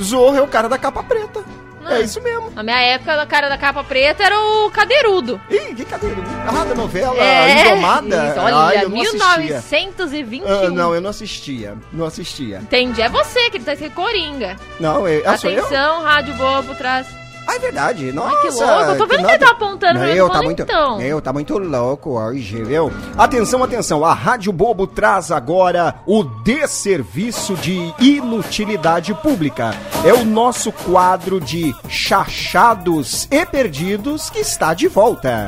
Zorro 0.00 0.36
é 0.36 0.42
o 0.42 0.46
cara 0.48 0.68
da 0.68 0.78
capa 0.78 1.02
preta. 1.02 1.44
É 1.90 2.00
isso 2.00 2.20
mesmo. 2.22 2.50
Na 2.50 2.62
minha 2.62 2.80
época, 2.80 3.22
o 3.22 3.26
cara 3.26 3.48
da 3.48 3.56
capa 3.58 3.82
preta 3.84 4.24
era 4.24 4.38
o 4.38 4.70
cadeirudo. 4.70 5.40
Ih, 5.50 5.74
que 5.74 5.84
cadeira? 5.84 6.16
Ah, 6.46 6.64
da 6.64 6.74
novela 6.74 7.16
É, 7.22 7.66
Indomada? 7.66 8.28
isso, 8.30 8.40
olha, 8.40 8.56
Ai, 8.56 8.84
eu 8.84 8.88
não 8.88 9.00
assistia. 9.00 9.38
1921. 9.38 10.46
Ah, 10.46 10.70
não, 10.70 10.94
eu 10.94 11.00
não 11.00 11.10
assistia. 11.10 11.76
Não 11.92 12.06
assistia. 12.06 12.58
Entendi, 12.58 13.02
é 13.02 13.08
você 13.08 13.50
que 13.50 13.56
ele 13.58 13.64
tá 13.64 13.72
escrito 13.72 13.94
Coringa. 13.94 14.56
Não, 14.80 15.06
é, 15.06 15.16
ah, 15.24 15.36
eu? 15.42 15.60
Atenção, 15.60 16.02
Rádio 16.02 16.34
Bobo 16.34 16.74
traz. 16.74 17.06
Ah, 17.46 17.56
é 17.56 17.58
verdade. 17.58 18.12
Nossa, 18.12 18.36
que 18.42 18.48
louco, 18.48 18.90
eu 18.90 18.98
tô 18.98 19.06
vendo 19.06 19.24
que 19.24 19.30
ele 19.30 19.38
tá 19.38 19.50
apontando 19.50 20.00
Meu, 20.00 20.26
tô 20.26 20.32
tá 20.32 20.42
muito, 20.42 20.62
então. 20.62 20.98
meu, 20.98 21.20
tá 21.20 21.32
muito 21.32 21.58
louco 21.58 22.18
hoje, 22.18 22.62
viu? 22.64 22.92
Atenção, 23.16 23.62
atenção, 23.62 24.04
a 24.04 24.12
Rádio 24.12 24.52
Bobo 24.52 24.86
traz 24.86 25.30
agora 25.30 25.96
o 26.06 26.24
desserviço 26.24 27.54
de 27.54 27.94
inutilidade 28.00 29.14
pública. 29.14 29.74
É 30.04 30.12
o 30.12 30.24
nosso 30.24 30.72
quadro 30.72 31.40
de 31.40 31.74
chachados 31.88 33.28
e 33.30 33.46
perdidos 33.46 34.28
que 34.30 34.40
está 34.40 34.74
de 34.74 34.88
volta. 34.88 35.46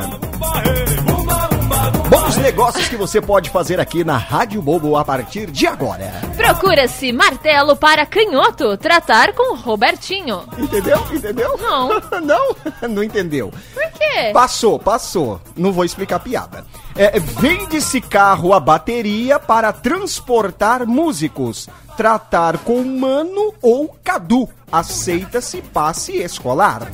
Bons 2.28 2.36
negócios 2.36 2.86
que 2.88 2.94
você 2.94 3.22
pode 3.22 3.48
fazer 3.48 3.80
aqui 3.80 4.04
na 4.04 4.18
Rádio 4.18 4.60
Bobo 4.60 4.98
a 4.98 5.02
partir 5.02 5.50
de 5.50 5.66
agora. 5.66 6.12
Procura-se 6.36 7.10
martelo 7.10 7.74
para 7.74 8.04
canhoto, 8.04 8.76
tratar 8.76 9.32
com 9.32 9.56
Robertinho. 9.56 10.44
Entendeu? 10.58 10.98
Entendeu? 11.10 11.56
Não. 11.56 11.88
Não? 12.20 12.54
Não 12.86 13.02
entendeu. 13.02 13.50
Por 13.72 13.92
quê? 13.92 14.30
Passou, 14.34 14.78
passou. 14.78 15.40
Não 15.56 15.72
vou 15.72 15.86
explicar 15.86 16.16
a 16.16 16.20
piada. 16.20 16.66
É, 16.94 17.18
Vende-se 17.18 17.98
carro 17.98 18.52
a 18.52 18.60
bateria 18.60 19.38
para 19.38 19.72
transportar 19.72 20.86
músicos. 20.86 21.66
Tratar 21.96 22.58
com 22.58 22.84
Mano 22.84 23.54
ou 23.62 23.96
Cadu. 24.04 24.46
Aceita-se 24.70 25.62
passe 25.62 26.18
escolar. 26.18 26.88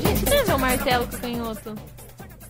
Gente, 0.00 0.30
não 0.30 0.36
é 0.36 0.44
meu 0.44 0.58
martelo 0.58 1.08
com 1.08 1.18
canhoto. 1.18 1.91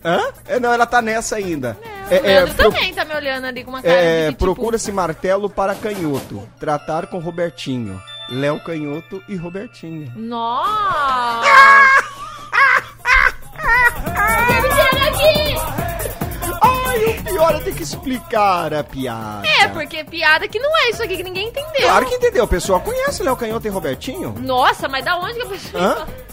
Hã? 0.03 0.19
É, 0.47 0.59
não, 0.59 0.73
ela 0.73 0.85
tá 0.85 1.01
nessa 1.01 1.35
ainda. 1.37 1.77
O 2.09 2.21
Leandro 2.25 2.55
pro- 2.55 2.71
também 2.71 2.93
tá 2.93 3.05
me 3.05 3.15
olhando 3.15 3.45
ali 3.45 3.63
com 3.63 3.69
uma 3.71 3.81
cara 3.81 3.93
é, 3.95 4.25
de 4.25 4.31
tipo... 4.33 4.45
Procura-se 4.45 4.91
martelo 4.91 5.49
para 5.49 5.73
canhoto. 5.75 6.47
Tratar 6.59 7.07
com 7.07 7.19
Robertinho. 7.19 8.01
Léo 8.29 8.59
Canhoto 8.63 9.21
e 9.27 9.35
Robertinho. 9.35 10.11
Nossa! 10.15 11.49
Ai, 16.61 17.05
o 17.05 17.23
pior 17.23 17.55
é 17.55 17.59
ter 17.59 17.73
que 17.75 17.83
explicar 17.83 18.73
a 18.73 18.83
piada. 18.83 19.47
É, 19.61 19.67
porque 19.67 20.03
piada 20.03 20.47
que 20.47 20.59
não 20.59 20.69
é 20.77 20.89
isso 20.89 21.03
aqui 21.03 21.17
que 21.17 21.23
ninguém 21.23 21.47
entendeu. 21.49 21.81
Claro 21.81 22.05
que 22.05 22.15
entendeu, 22.15 22.43
o 22.43 22.47
pessoal 22.47 22.79
conhece 22.79 23.23
Léo 23.23 23.35
Canhoto 23.35 23.67
e 23.67 23.69
Robertinho? 23.69 24.35
Nossa, 24.39 24.87
mas 24.87 25.03
da 25.03 25.17
onde 25.17 25.35
que 25.35 25.41
a 25.41 25.45
pessoa... 25.49 25.83
Hã? 25.83 26.07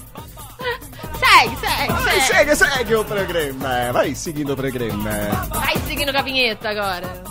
Segue, 0.60 1.56
segue, 1.56 1.92
Vai, 1.92 2.20
segue. 2.20 2.56
segue, 2.56 2.56
segue 2.56 2.94
o 2.94 3.04
programa. 3.04 3.92
Vai 3.92 4.14
seguindo 4.14 4.52
o 4.52 4.56
programa. 4.56 5.10
Vai 5.50 5.76
seguindo 5.86 6.12
com 6.12 6.18
a 6.18 6.22
vinheta 6.22 6.68
agora. 6.70 7.22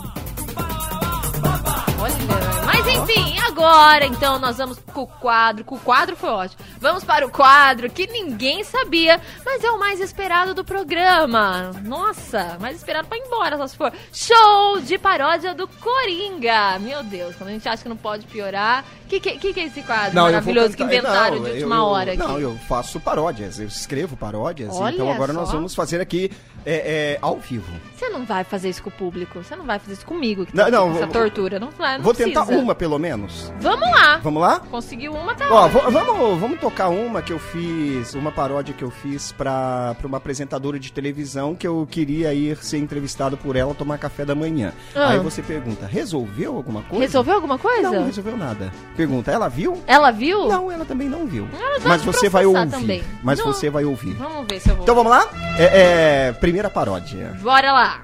Olha, 1.99 2.78
mas 2.79 2.87
enfim, 2.87 3.37
agora 3.39 4.05
então 4.05 4.39
nós 4.39 4.57
vamos 4.57 4.79
com 4.93 5.01
o 5.01 5.07
quadro. 5.07 5.65
Com 5.65 5.75
o 5.75 5.79
quadro 5.79 6.15
foi 6.15 6.29
ótimo. 6.29 6.63
Vamos 6.79 7.03
para 7.03 7.25
o 7.25 7.29
quadro 7.29 7.89
que 7.89 8.07
ninguém 8.07 8.63
sabia, 8.63 9.19
mas 9.45 9.61
é 9.63 9.69
o 9.69 9.77
mais 9.77 9.99
esperado 9.99 10.53
do 10.53 10.63
programa. 10.63 11.71
Nossa, 11.83 12.57
mais 12.59 12.77
esperado 12.77 13.07
pra 13.07 13.17
ir 13.17 13.21
embora, 13.21 13.57
só 13.57 13.67
se 13.67 13.75
for. 13.75 13.91
Show 14.13 14.79
de 14.79 14.97
paródia 14.97 15.53
do 15.53 15.67
Coringa. 15.67 16.79
Meu 16.79 17.03
Deus, 17.03 17.35
quando 17.35 17.49
a 17.49 17.53
gente 17.53 17.67
acha 17.67 17.83
que 17.83 17.89
não 17.89 17.97
pode 17.97 18.25
piorar. 18.27 18.85
O 19.05 19.09
que, 19.09 19.19
que, 19.19 19.53
que 19.53 19.59
é 19.59 19.65
esse 19.65 19.81
quadro 19.81 20.11
vou 20.13 20.21
maravilhoso 20.23 20.77
que 20.77 20.83
inventaram 20.83 21.37
não, 21.37 21.43
de 21.45 21.49
última 21.51 21.77
eu- 21.77 21.83
hora 21.83 22.11
aqui? 22.13 22.19
Não, 22.19 22.39
eu 22.39 22.55
faço 22.67 22.99
paródias, 22.99 23.59
eu 23.59 23.65
escrevo 23.67 24.15
paródias. 24.15 24.75
Olha 24.75 24.93
então 24.93 25.11
agora 25.11 25.33
nós 25.33 25.49
só. 25.49 25.55
vamos 25.55 25.73
fazer 25.73 25.99
aqui 25.99 26.31
é, 26.63 27.15
é, 27.15 27.19
ao 27.19 27.37
vivo. 27.37 27.73
Você 27.97 28.07
não 28.09 28.23
vai 28.23 28.43
fazer 28.43 28.69
isso 28.69 28.83
com 28.83 28.89
o 28.89 28.93
público, 28.93 29.43
você 29.43 29.55
não 29.55 29.65
vai 29.65 29.79
fazer 29.79 29.93
isso 29.93 30.05
comigo, 30.05 30.45
que 30.45 30.55
Não, 30.55 30.65
tá 30.65 30.71
não, 30.71 30.91
com 30.91 30.97
essa 30.97 31.07
tortura. 31.07 31.59
Não, 31.59 31.71
vai, 31.71 31.97
não 31.97 32.03
Vou 32.03 32.13
tentar 32.13 32.41
precisa. 32.45 32.61
Uma 32.69 32.75
pelo 32.75 32.99
menos. 32.99 33.51
Vamos 33.59 33.89
lá. 33.89 34.17
Vamos 34.17 34.41
lá? 34.41 34.59
Conseguiu 34.59 35.13
uma, 35.13 35.33
tá 35.33 35.47
Ó, 35.49 35.67
vamos, 35.67 36.39
vamos 36.39 36.59
tocar 36.59 36.89
uma 36.89 37.21
que 37.21 37.33
eu 37.33 37.39
fiz, 37.39 38.13
uma 38.13 38.31
paródia 38.31 38.73
que 38.73 38.83
eu 38.83 38.91
fiz 38.91 39.31
pra, 39.31 39.95
pra 39.97 40.07
uma 40.07 40.17
apresentadora 40.17 40.79
de 40.79 40.91
televisão 40.91 41.55
que 41.55 41.67
eu 41.67 41.87
queria 41.89 42.33
ir 42.33 42.57
ser 42.57 42.77
entrevistado 42.77 43.35
por 43.37 43.55
ela 43.55 43.73
tomar 43.73 43.97
café 43.97 44.23
da 44.23 44.35
manhã. 44.35 44.71
Ah. 44.95 45.09
Aí 45.09 45.19
você 45.19 45.41
pergunta, 45.41 45.87
resolveu 45.87 46.55
alguma 46.55 46.83
coisa? 46.83 47.03
Resolveu 47.05 47.35
alguma 47.35 47.57
coisa? 47.57 47.81
Não, 47.81 47.93
não 47.93 48.05
resolveu 48.05 48.37
nada. 48.37 48.71
Pergunta, 48.95 49.31
ela 49.31 49.49
viu? 49.49 49.81
Ela 49.87 50.11
viu? 50.11 50.47
Não, 50.47 50.71
ela 50.71 50.85
também 50.85 51.09
não 51.09 51.25
viu. 51.25 51.47
Ela 51.59 51.79
vai 51.79 51.89
Mas 51.89 52.03
você 52.03 52.29
vai 52.29 52.45
ouvir. 52.45 52.69
também. 52.69 53.03
Mas 53.23 53.39
Não. 53.39 53.45
você 53.47 53.69
vai 53.69 53.83
ouvir. 53.83 54.13
Vamos 54.13 54.45
ver 54.47 54.59
se 54.59 54.69
eu 54.69 54.75
vou. 54.75 54.83
Então 54.83 54.93
vamos 54.93 55.11
lá? 55.11 55.27
É, 55.57 56.27
é, 56.27 56.31
primeira 56.33 56.69
paródia. 56.69 57.35
Bora 57.41 57.71
lá. 57.71 58.01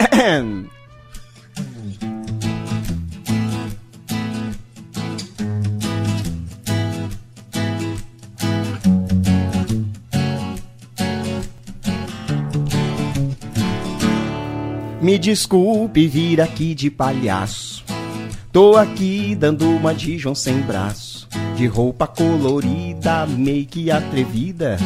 Me 15.08 15.18
desculpe 15.18 16.06
vir 16.06 16.38
aqui 16.38 16.74
de 16.74 16.90
palhaço. 16.90 17.82
Tô 18.52 18.76
aqui 18.76 19.34
dando 19.34 19.66
uma 19.66 19.94
de 19.94 20.18
João 20.18 20.34
sem 20.34 20.60
braço. 20.60 21.26
De 21.56 21.66
roupa 21.66 22.06
colorida, 22.06 23.24
make 23.26 23.90
atrevida. 23.90 24.76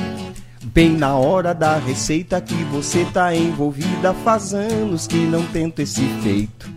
Bem 0.63 0.91
na 0.91 1.17
hora 1.17 1.53
da 1.53 1.77
receita 1.77 2.41
que 2.41 2.55
você 2.67 3.05
tá 3.13 3.35
envolvida. 3.35 4.15
Faz 4.23 4.55
anos 4.55 5.09
que 5.09 5.17
não 5.17 5.45
tento 5.47 5.81
esse 5.83 6.07
feito. 6.23 6.71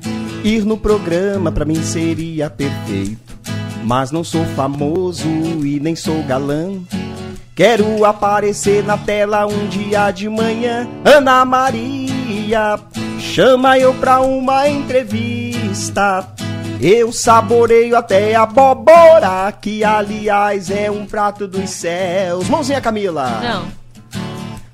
Ir 0.43 0.66
no 0.66 0.76
programa 0.76 1.52
pra 1.52 1.66
mim 1.66 1.84
seria 1.84 2.50
perfeito. 2.50 3.38
Mas 3.84 4.10
não 4.10 4.24
sou 4.24 4.43
famoso 4.56 5.30
e 5.64 5.80
nem 5.80 5.96
sou 5.96 6.24
galã. 6.24 6.82
Quero 7.54 8.04
aparecer 8.06 8.84
na 8.84 8.98
tela 8.98 9.46
um 9.46 9.68
dia 9.68 10.10
de 10.10 10.28
manhã. 10.28 10.88
Ana 11.06 11.46
Maria, 11.46 12.80
chama 13.36 13.78
eu 13.78 13.94
pra 13.96 14.22
uma 14.22 14.70
entrevista. 14.70 16.26
Eu 16.80 17.12
saboreio 17.12 17.98
até 17.98 18.34
a 18.34 18.44
abóbora, 18.44 19.52
que 19.52 19.84
aliás 19.84 20.72
é 20.72 20.90
um 20.90 21.06
prato 21.06 21.46
dos 21.46 21.70
céus. 21.70 22.48
Mãozinha, 22.48 22.80
Camila. 22.80 23.42
Não. 23.44 23.68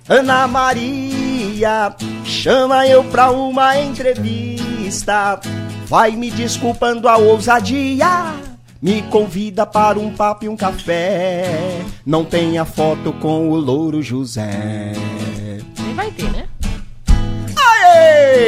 Ana 0.07 0.45
Maria, 0.45 1.95
chama 2.23 2.85
eu 2.85 3.03
pra 3.05 3.31
uma 3.31 3.81
entrevista. 3.81 5.39
Vai 5.87 6.11
me 6.11 6.29
desculpando 6.29 7.07
a 7.07 7.17
ousadia. 7.17 8.31
Me 8.79 9.01
convida 9.03 9.65
para 9.65 9.97
um 9.97 10.13
papo 10.13 10.45
e 10.45 10.49
um 10.49 10.55
café. 10.55 11.81
Não 12.05 12.23
tenha 12.23 12.63
foto 12.63 13.11
com 13.13 13.49
o 13.49 13.55
Louro 13.55 14.03
José. 14.03 14.91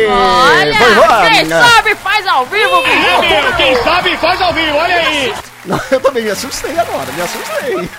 Olha, 0.10 1.30
quem 1.30 1.46
sabe 1.50 1.96
faz 1.96 2.28
ao 2.28 2.46
vivo, 2.46 2.82
menino. 2.82 3.54
Quem 3.58 3.76
sabe 3.84 4.18
faz 4.18 4.42
ao 4.42 4.54
vivo, 4.54 4.78
olha 4.78 4.96
aí. 4.96 5.34
Eu 5.92 6.00
também 6.00 6.24
me 6.24 6.32
assustei 6.32 6.78
agora, 6.78 7.12
me 7.12 7.22
assustei. 7.22 7.90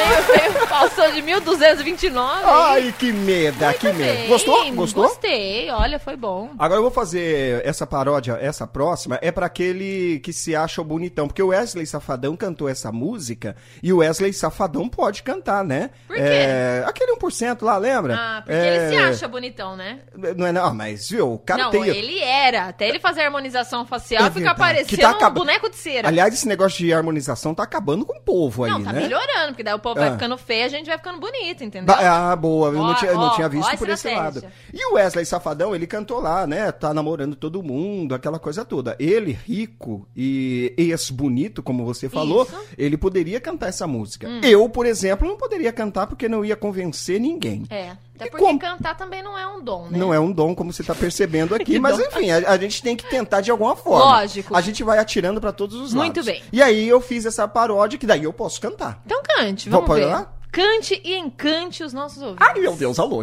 Veio, 0.00 0.52
veio, 0.52 0.66
passou 0.68 1.10
de 1.12 1.22
1229. 1.22 2.42
Ai, 2.44 2.94
que 2.98 3.12
meda, 3.12 3.72
que 3.74 3.92
medo. 3.92 3.98
Bem, 4.18 4.28
Gostou? 4.28 4.72
Gostou? 4.72 5.08
Gostei, 5.08 5.70
olha, 5.70 5.98
foi 5.98 6.16
bom. 6.16 6.50
Agora 6.58 6.78
eu 6.78 6.82
vou 6.82 6.90
fazer 6.90 7.64
essa 7.66 7.86
paródia, 7.86 8.38
essa 8.40 8.66
próxima, 8.66 9.18
é 9.22 9.30
pra 9.30 9.46
aquele 9.46 10.20
que 10.20 10.32
se 10.32 10.54
acha 10.56 10.80
o 10.80 10.84
bonitão, 10.84 11.26
porque 11.26 11.42
o 11.42 11.48
Wesley 11.48 11.86
Safadão 11.86 12.36
cantou 12.36 12.68
essa 12.68 12.90
música 12.92 13.56
e 13.82 13.92
o 13.92 13.98
Wesley 13.98 14.32
Safadão 14.32 14.88
pode 14.88 15.22
cantar, 15.22 15.64
né? 15.64 15.90
Por 16.06 16.16
quê? 16.16 16.22
É, 16.22 16.84
aquele 16.86 17.12
1% 17.16 17.62
lá, 17.62 17.76
lembra? 17.76 18.14
Ah, 18.16 18.42
porque 18.42 18.52
É, 18.56 18.76
ele 18.86 18.96
se 18.96 19.02
acha 19.02 19.28
bonitão, 19.28 19.76
né? 19.76 20.00
Não 20.36 20.46
é 20.46 20.52
não, 20.52 20.74
mas 20.74 21.08
viu, 21.10 21.32
o 21.34 21.38
cara 21.38 21.64
não, 21.64 21.70
tem... 21.70 21.86
ele 21.88 22.18
era. 22.20 22.64
Até 22.68 22.88
ele 22.88 23.00
fazer 23.00 23.22
harmonização 23.22 23.84
facial 23.86 24.22
É 24.26 24.30
ficar 24.30 24.54
verdade. 24.54 24.58
parecendo 24.58 24.88
Que 24.88 24.96
tá 24.98 25.08
um 25.08 25.12
acaba- 25.16 25.34
boneco 25.40 25.68
de 25.70 25.76
cera. 25.76 26.08
Aliás, 26.08 26.32
esse 26.34 26.46
negócio 26.48 26.78
de 26.78 26.92
harmonização 26.92 27.54
tá 27.54 27.62
acabando 27.62 28.04
com 28.04 28.16
o 28.16 28.20
povo 28.20 28.64
aí, 28.64 28.70
não, 28.70 28.82
tá 28.82 28.92
né? 28.92 29.00
melhorando, 29.02 29.48
porque 29.48 29.62
daí 29.62 29.74
o 29.74 29.78
povo 29.78 29.89
vai 29.94 30.08
Ah. 30.08 30.12
ficando 30.12 30.36
feio 30.38 30.64
a 30.64 30.68
gente 30.68 30.86
vai 30.86 30.96
ficando 30.98 31.18
bonito, 31.20 31.64
entendeu? 31.64 31.94
Ah, 31.98 32.34
boa, 32.36 32.68
eu 32.68 32.72
não 32.74 32.90
Ó, 32.90 32.94
tinha, 32.94 33.12
não 33.14 33.34
tinha 33.34 33.48
visto 33.48 33.76
por 33.76 33.88
esse 33.88 34.08
lado. 34.14 34.44
E 34.72 34.84
o 34.90 34.94
Wesley 34.94 35.24
Safadão, 35.24 35.74
ele 35.74 35.86
cantou 35.86 36.20
lá, 36.20 36.46
né? 36.46 36.70
Tá 36.72 36.92
namorando 36.94 37.34
todo 37.36 37.62
mundo, 37.62 38.14
aquela 38.14 38.38
coisa 38.38 38.64
toda. 38.64 38.96
Ele, 38.98 39.32
rico 39.32 40.06
e 40.16 40.72
ex-bonito, 40.76 41.62
como 41.62 41.84
você 41.84 42.08
falou, 42.08 42.42
Isso. 42.44 42.56
Hum. 42.56 42.64
ele 42.76 42.96
poderia 42.96 43.40
cantar 43.40 43.68
essa 43.68 43.86
música. 43.86 44.28
Eu, 44.42 44.68
por 44.68 44.86
exemplo, 44.86 45.26
não 45.26 45.36
poderia 45.36 45.72
cantar 45.72 46.06
porque 46.06 46.28
não 46.28 46.44
ia 46.44 46.56
convencer 46.56 47.20
ninguém. 47.20 47.64
É. 47.70 47.96
Até 48.20 48.30
porque 48.30 48.44
como? 48.44 48.58
cantar 48.58 48.96
também 48.96 49.22
não 49.22 49.36
é 49.36 49.46
um 49.46 49.62
dom, 49.62 49.88
né? 49.90 49.98
Não 49.98 50.12
é 50.12 50.20
um 50.20 50.30
dom, 50.30 50.54
como 50.54 50.72
você 50.72 50.82
tá 50.82 50.94
percebendo 50.94 51.54
aqui, 51.54 51.78
mas 51.80 51.96
dom. 51.96 52.04
enfim, 52.04 52.30
a, 52.30 52.50
a 52.50 52.56
gente 52.58 52.82
tem 52.82 52.94
que 52.96 53.08
tentar 53.08 53.40
de 53.40 53.50
alguma 53.50 53.74
forma. 53.74 54.04
Lógico. 54.04 54.54
A 54.54 54.60
gente 54.60 54.82
vai 54.84 54.98
atirando 54.98 55.40
pra 55.40 55.52
todos 55.52 55.76
os 55.76 55.94
lados. 55.94 55.94
Muito 55.94 56.24
bem. 56.24 56.42
E 56.52 56.62
aí 56.62 56.88
eu 56.88 57.00
fiz 57.00 57.24
essa 57.24 57.46
paródia, 57.48 57.98
que 57.98 58.06
daí 58.06 58.24
eu 58.24 58.32
posso 58.32 58.60
cantar. 58.60 59.00
Então 59.06 59.22
cante, 59.22 59.70
Vamos 59.70 59.94
ver. 59.94 60.06
lá? 60.06 60.30
Cante 60.52 61.00
e 61.04 61.16
encante 61.16 61.82
os 61.84 61.92
nossos 61.92 62.20
ouvintes. 62.22 62.46
Ai, 62.46 62.58
meu 62.60 62.74
Deus, 62.74 62.98
alô. 62.98 63.22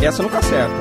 Essa 0.00 0.22
nunca 0.22 0.38
acerta. 0.38 0.74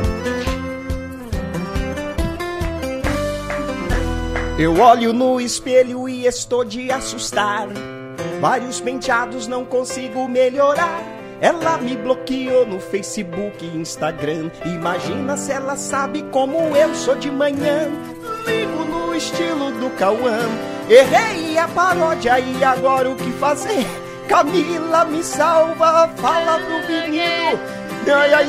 Eu 4.59 4.79
olho 4.79 5.13
no 5.13 5.39
espelho 5.39 6.07
e 6.07 6.25
estou 6.25 6.63
de 6.63 6.91
assustar. 6.91 7.67
Vários 8.39 8.79
penteados 8.79 9.47
não 9.47 9.65
consigo 9.65 10.27
melhorar. 10.27 10.99
Ela 11.39 11.77
me 11.77 11.95
bloqueou 11.95 12.65
no 12.65 12.79
Facebook 12.79 13.63
e 13.63 13.77
Instagram. 13.77 14.49
Imagina 14.65 15.37
se 15.37 15.51
ela 15.51 15.75
sabe 15.75 16.23
como 16.31 16.75
eu 16.75 16.95
sou 16.95 17.15
de 17.15 17.29
manhã. 17.29 17.89
Vivo 18.45 18.85
no 18.85 19.15
estilo 19.15 19.71
do 19.71 19.89
Cauã. 19.97 20.39
Errei 20.89 21.57
a 21.57 21.67
paródia 21.67 22.39
e 22.39 22.63
agora 22.63 23.09
o 23.09 23.15
que 23.15 23.31
fazer? 23.33 23.85
Camila 24.27 25.05
me 25.05 25.23
salva, 25.23 26.09
fala 26.17 26.59
pro 26.59 26.87
menino. 26.87 27.59
Ai, 28.13 28.33
ai, 28.33 28.45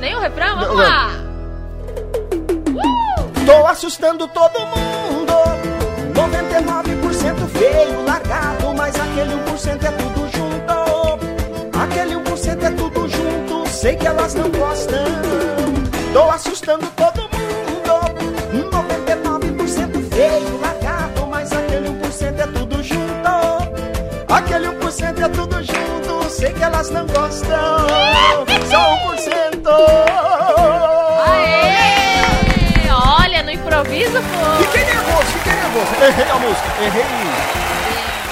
Nem 0.00 0.14
o 0.14 0.20
refrão, 0.20 0.58
vamos 0.58 0.76
lá. 0.76 1.10
Tô 3.44 3.66
assustando 3.66 4.28
todo 4.28 4.60
mundo. 4.60 5.07
99% 7.48 7.50
feio, 7.50 8.04
largado, 8.04 8.74
mas 8.74 8.94
aquele 8.94 9.34
1% 9.34 9.84
é 9.84 9.90
tudo 9.92 10.28
junto. 10.28 11.78
Aquele 11.78 12.14
1% 12.14 12.62
é 12.62 12.70
tudo 12.70 13.08
junto, 13.08 13.68
sei 13.70 13.96
que 13.96 14.06
elas 14.06 14.34
não 14.34 14.50
gostam. 14.50 15.04
Tô 16.12 16.30
assustando 16.30 16.86
todo 16.96 17.22
mundo. 17.22 17.38
99% 18.70 20.14
feio, 20.14 20.60
largado, 20.60 21.26
mas 21.26 21.52
aquele 21.52 21.88
1% 21.88 22.38
é 22.38 22.46
tudo 22.46 22.82
junto. 22.82 22.98
Aquele 24.28 24.68
1% 24.68 25.24
é 25.24 25.28
tudo 25.28 25.62
junto, 25.62 26.30
sei 26.30 26.52
que 26.52 26.62
elas 26.62 26.90
não 26.90 27.06
gostam. 27.06 27.86
Só 28.70 28.96
1%. 29.14 29.68
Aê! 31.26 32.90
Olha, 33.20 33.42
no 33.42 33.50
improviso 33.50 34.20
foi. 34.22 34.66
Fiquei 34.66 34.84
nervoso, 34.84 35.38
nervoso. 35.72 36.04
Errei 36.04 36.30
a 36.30 36.34
música, 36.36 36.68
errei. 36.82 37.04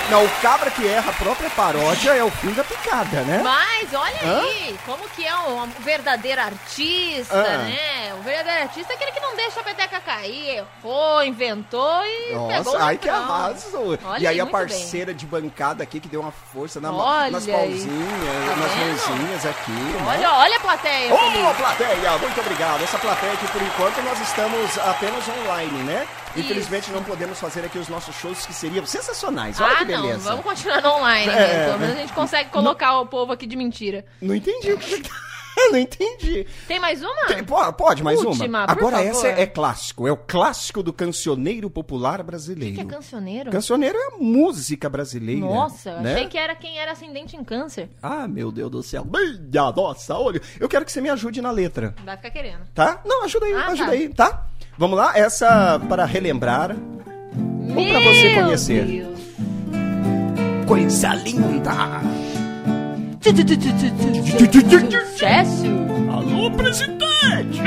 Não, 0.08 0.24
o 0.24 0.28
cabra 0.40 0.70
que 0.70 0.86
erra 0.86 1.10
a 1.10 1.14
própria 1.14 1.50
paródia 1.50 2.12
é 2.12 2.22
o 2.22 2.30
fim 2.30 2.52
da 2.52 2.62
picada, 2.62 3.22
né? 3.22 3.40
Mas 3.42 3.92
olha 3.92 4.14
Hã? 4.24 4.40
aí, 4.40 4.78
como 4.86 5.02
que 5.08 5.26
é 5.26 5.34
um, 5.36 5.64
um 5.64 5.66
verdadeiro 5.80 6.40
artista, 6.40 7.34
Ah. 7.36 7.58
né? 7.64 8.14
O 8.16 8.22
verdadeiro 8.22 8.62
artista 8.62 8.92
é 8.92 8.94
aquele 8.94 9.10
que 9.10 9.18
não 9.18 9.34
deixa 9.34 9.58
a 9.58 9.64
peteca 9.64 9.98
cair, 10.00 10.58
errou, 10.84 11.24
inventou 11.24 12.04
e 12.06 12.26
pegou 12.28 12.48
Nossa, 12.48 12.84
ai 12.84 12.96
que 12.98 13.08
arraso. 13.08 13.98
Olha 14.04 14.20
E 14.22 14.26
aí 14.28 14.38
a 14.38 14.44
muito 14.44 14.52
parceira 14.52 15.12
de 15.12 15.26
bancada 15.26 15.82
aqui 15.82 15.98
que 15.98 16.06
deu 16.08 16.20
uma 16.20 16.32
força 16.52 16.80
na, 16.80 16.92
nas 17.28 17.44
aí. 17.48 17.52
pauzinhas, 17.52 18.48
Tá 18.48 18.56
nas 18.56 18.74
mãozinhas 19.08 19.46
aqui. 19.46 19.72
bem. 19.72 20.02
né? 20.02 20.04
Olha, 20.06 20.32
olha 20.34 20.56
a 20.56 20.60
plateia, 20.60 21.12
Ô, 21.12 21.18
Felipe. 21.18 21.54
plateia, 21.54 22.18
muito 22.18 22.40
obrigado. 22.40 22.84
Essa 22.84 22.98
plateia 22.98 23.36
que 23.38 23.48
por 23.48 23.60
enquanto 23.60 24.00
nós 24.04 24.20
estamos 24.20 24.78
apenas 24.78 25.24
online, 25.28 25.82
né? 25.82 26.06
Infelizmente 26.36 26.90
não 26.90 27.02
podemos 27.02 27.38
fazer 27.38 27.64
aqui 27.64 27.78
os 27.78 27.88
nossos 27.88 28.14
shows 28.16 28.44
que 28.46 28.52
seriam 28.52 28.84
sensacionais. 28.86 29.60
Olha 29.60 29.72
Ah, 29.72 29.84
que 29.84 29.92
não, 29.92 30.02
beleza. 30.02 30.28
vamos 30.30 30.44
continuar 30.44 30.80
no 30.82 30.90
online, 30.96 31.30
É, 31.32 31.34
né? 31.36 31.66
Pelo 31.66 31.78
menos 31.78 31.96
a 31.96 32.00
gente 32.00 32.12
consegue 32.12 32.50
colocar 32.50 32.98
o 33.00 33.06
povo 33.06 33.32
aqui 33.32 33.46
de 33.46 33.56
mentira. 33.56 34.04
Não 34.20 34.34
entendi 34.34 34.72
o 34.72 34.78
que 34.78 35.02
Não 35.70 35.78
entendi. 35.78 36.46
Tem 36.68 36.78
mais 36.78 37.02
uma? 37.02 37.26
Tem- 37.28 37.42
po- 37.42 37.72
pode, 37.72 38.02
mais 38.02 38.20
Última, 38.22 38.64
uma? 38.64 38.70
Agora 38.70 39.02
essa 39.02 39.26
é, 39.28 39.40
é 39.40 39.46
clássico. 39.46 40.06
É 40.06 40.12
o 40.12 40.16
clássico 40.16 40.82
do 40.82 40.92
cancioneiro 40.92 41.70
popular 41.70 42.22
brasileiro. 42.22 42.74
Que 42.74 42.82
é 42.82 42.84
cancioneiro? 42.84 43.50
Cancioneiro 43.50 43.96
é 43.96 44.06
a 44.14 44.18
música 44.18 44.88
brasileira. 44.90 45.40
Nossa, 45.40 45.98
né? 46.00 46.12
achei 46.12 46.28
que 46.28 46.36
era 46.36 46.54
quem 46.54 46.78
era 46.78 46.92
ascendente 46.92 47.36
em 47.36 47.42
câncer. 47.42 47.88
Ah, 48.02 48.28
meu 48.28 48.52
Deus 48.52 48.70
do 48.70 48.82
céu. 48.82 49.06
Minha 49.06 49.72
nossa, 49.72 50.14
olha. 50.18 50.42
Eu 50.60 50.68
quero 50.68 50.84
que 50.84 50.92
você 50.92 51.00
me 51.00 51.08
ajude 51.08 51.40
na 51.40 51.50
letra, 51.50 51.94
Vai 52.04 52.16
ficar 52.18 52.30
querendo. 52.30 52.66
tá? 52.74 53.00
Não, 53.06 53.24
ajuda 53.24 53.46
aí, 53.46 53.54
Ah, 53.54 53.66
ajuda 53.68 53.86
tá. 53.86 53.90
aí, 53.92 54.08
tá? 54.10 54.46
Vamos 54.78 54.98
lá, 54.98 55.16
essa 55.16 55.80
para 55.88 56.04
relembrar. 56.04 56.76
Ou 57.74 57.86
pra 57.86 58.00
você 58.00 58.28
Meu 58.28 58.44
conhecer. 58.44 58.84
Deus. 58.84 59.18
Coisa 60.66 61.14
linda. 61.14 62.02
Sucesso. 64.90 65.66
Alô, 66.12 66.50
presidente! 66.50 67.60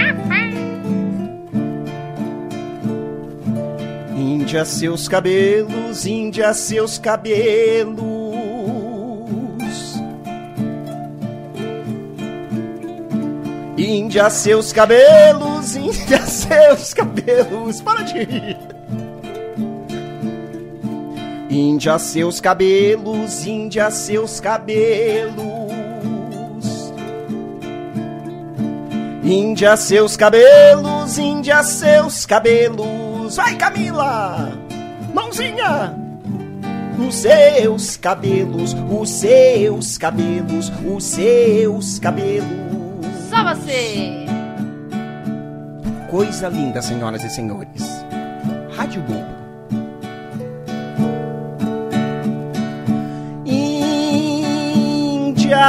Índia 4.16 4.64
seus 4.66 5.08
cabelos, 5.08 6.06
Índia 6.06 6.54
seus 6.54 6.98
cabelos. 7.00 8.19
Índia 13.80 14.30
seus 14.30 14.74
cabelos, 14.74 15.78
Índia 15.78 16.22
seus 16.28 16.94
cabelos. 16.94 17.80
Para 17.82 18.02
de 18.02 18.26
rir. 18.26 18.58
Índia 21.50 21.98
seus 21.98 22.42
cabelos, 22.42 23.46
Índia 23.46 23.90
seus 23.90 24.42
cabelos. 24.42 25.70
Índia 29.24 29.78
seus 29.78 30.18
cabelos, 30.18 31.18
Índia, 31.18 31.64
seus 31.64 32.26
cabelos. 32.26 33.38
Vai, 33.38 33.56
Camila! 33.56 34.52
Mãozinha! 35.14 35.96
Os 36.98 37.16
seus 37.16 37.96
cabelos, 37.96 38.76
os 38.90 39.10
seus 39.10 39.98
cabelos, 39.98 40.70
os 40.84 41.04
seus 41.04 42.00
cabelos. 42.00 42.79
Só 43.30 43.44
você. 43.44 44.26
Coisa 46.10 46.50
linda, 46.50 46.82
senhoras 46.82 47.24
e 47.24 47.30
senhores. 47.30 48.04
Rádio 48.76 49.04
Bobo. 49.04 49.38
Índia, 53.46 55.60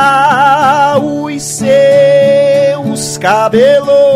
os 1.02 1.42
seus 1.42 3.18
cabelos. 3.18 4.09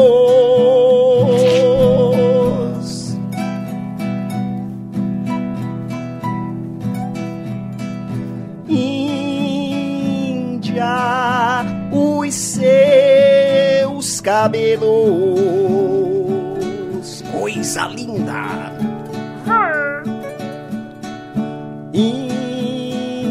Cabelos. 14.45 14.85
Coisa 17.33 17.87
linda. 17.89 18.73
Índia, 21.95 23.23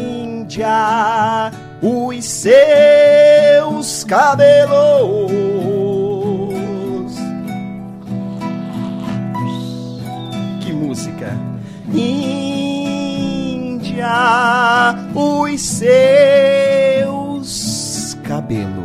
os 1.80 2.24
seus 2.24 4.02
cabelos. 4.04 5.30
Que 10.60 10.72
música! 10.72 11.38
Índia, 11.92 13.36
os 15.14 15.60
seus 15.60 17.44
cabelos. 18.24 18.83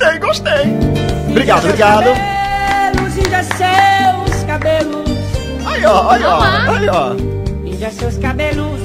Gostei, 0.00 0.18
gostei. 0.18 0.66
Obrigado, 1.28 1.64
obrigado. 1.66 2.04
Cabelos, 2.04 3.16
Índia, 3.18 3.42
seus 3.44 4.44
cabelos. 4.44 5.10
Aí, 5.66 5.84
ó, 5.84 6.10
aí, 6.10 6.24
ó, 6.24 6.40
aí, 6.42 6.88
ó. 6.88 7.12
Índia, 7.66 7.90
seus 7.90 8.16
cabelos. 8.16 8.80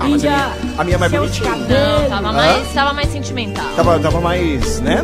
Ah, 0.00 0.08
mas 0.08 0.24
a 0.24 0.28
minha- 0.28 0.52
a 0.78 0.84
minha 0.84 0.96
é 0.96 0.98
mais 0.98 1.12
bonitinha. 1.12 1.54
Não, 1.56 2.08
tava 2.10 2.32
mais, 2.32 2.72
tava 2.74 2.92
mais 2.92 3.08
sentimental. 3.08 3.64
Tava, 3.76 4.00
tava 4.00 4.20
mais, 4.20 4.80
né? 4.80 4.96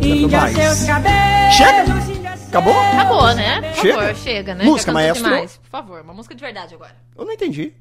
Índia, 0.00 0.40
mais. 0.40 0.54
seus 0.56 0.84
cabelos. 0.84 1.54
Chega? 1.56 1.84
Acabou? 2.48 2.78
acabou, 2.80 3.34
né? 3.34 3.60
Por 3.60 3.74
Chega. 3.82 3.94
favor, 3.98 4.14
chega, 4.14 4.54
né? 4.54 4.64
Música, 4.64 4.92
maestro. 4.92 5.24
demais. 5.24 5.56
Por 5.58 5.68
favor, 5.68 6.00
uma 6.02 6.14
música 6.14 6.32
de 6.34 6.40
verdade 6.40 6.74
agora. 6.76 6.94
Eu 7.18 7.24
não 7.24 7.32
entendi. 7.32 7.72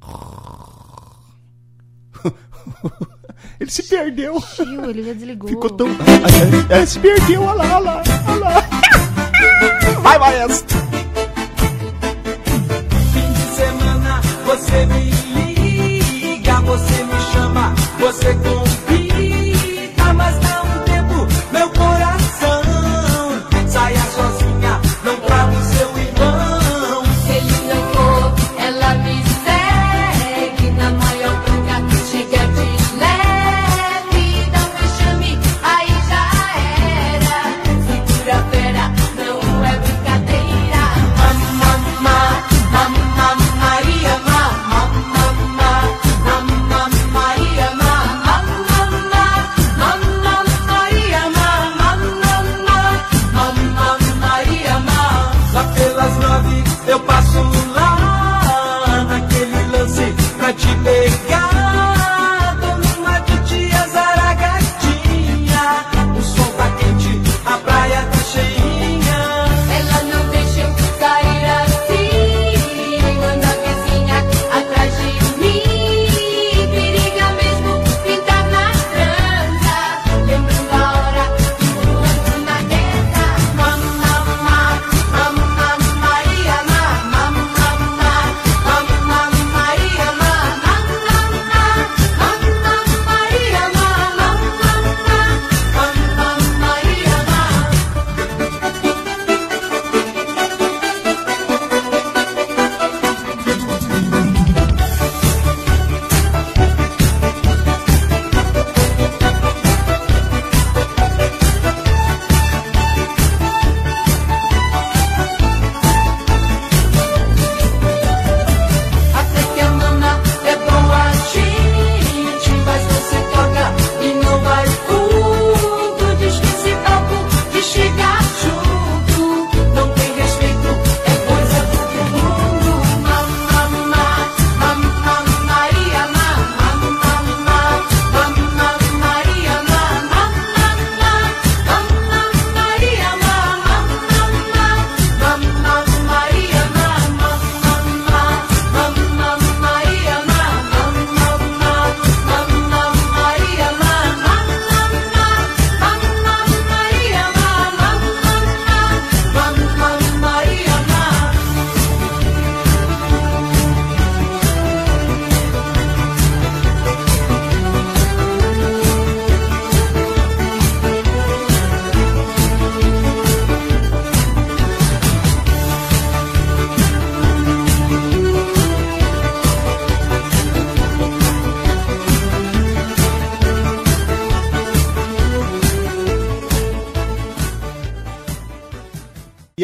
Ele 3.60 3.70
se 3.70 3.82
perdeu. 3.82 4.42
Tio, 4.56 4.88
ele 4.88 5.02
já 5.02 5.12
desligou. 5.12 5.50
Ficou 5.50 5.68
tão. 5.68 5.88
É, 6.70 6.86
se 6.86 6.98
perdeu, 6.98 7.42
olha 7.42 7.62
lá, 7.62 7.76
olha 7.76 7.84
lá, 7.84 8.02
olha 8.28 8.40
lá. 8.40 8.68
Vai, 10.00 10.18
maestro. 10.18 10.78
Fim 13.12 13.32
de 13.32 13.56
semana 13.56 14.20
você 14.46 14.86
me 14.86 15.10
liga, 15.10 16.60
você 16.62 17.04
me 17.04 17.20
chama, 17.32 17.74
você 17.98 18.34
convida, 18.34 18.69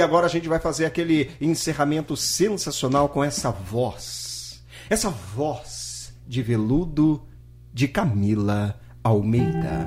agora 0.06 0.26
a 0.26 0.28
gente 0.28 0.48
vai 0.48 0.60
fazer 0.60 0.86
aquele 0.86 1.30
encerramento 1.40 2.16
sensacional 2.16 3.08
com 3.08 3.22
essa 3.22 3.50
voz. 3.50 4.62
Essa 4.88 5.10
voz 5.10 6.14
de 6.26 6.42
veludo 6.42 7.22
de 7.74 7.88
Camila 7.88 8.78
Almeida. 9.02 9.84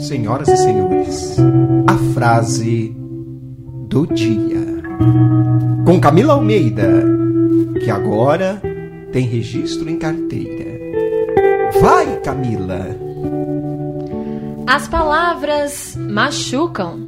Senhoras 0.00 0.48
e 0.48 0.56
senhores, 0.56 1.36
a 1.86 1.96
frase 2.12 2.92
do 3.88 4.04
dia. 4.06 4.82
Com 5.86 6.00
Camila 6.00 6.34
Almeida, 6.34 7.04
que 7.78 7.88
agora 7.88 8.60
tem 9.12 9.26
registro 9.26 9.88
em 9.88 9.96
carteira. 9.96 10.72
Vai, 11.80 12.20
Camila! 12.20 13.11
As 14.66 14.88
palavras 14.88 15.96
machucam. 15.96 17.06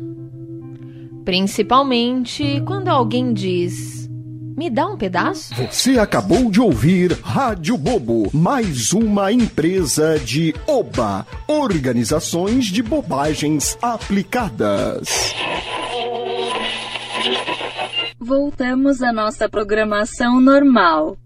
Principalmente 1.25 2.63
quando 2.67 2.89
alguém 2.89 3.33
diz: 3.33 4.09
Me 4.57 4.69
dá 4.69 4.87
um 4.87 4.97
pedaço? 4.97 5.55
Você 5.55 5.99
acabou 5.99 6.51
de 6.51 6.61
ouvir 6.61 7.13
Rádio 7.23 7.79
Bobo, 7.79 8.29
mais 8.33 8.93
uma 8.93 9.33
empresa 9.33 10.19
de 10.19 10.55
Oba, 10.67 11.27
Organizações 11.47 12.67
de 12.67 12.83
Bobagens 12.83 13.79
Aplicadas. 13.81 15.35
Voltamos 18.19 19.03
à 19.03 19.13
nossa 19.13 19.49
programação 19.49 20.41
normal. 20.41 21.17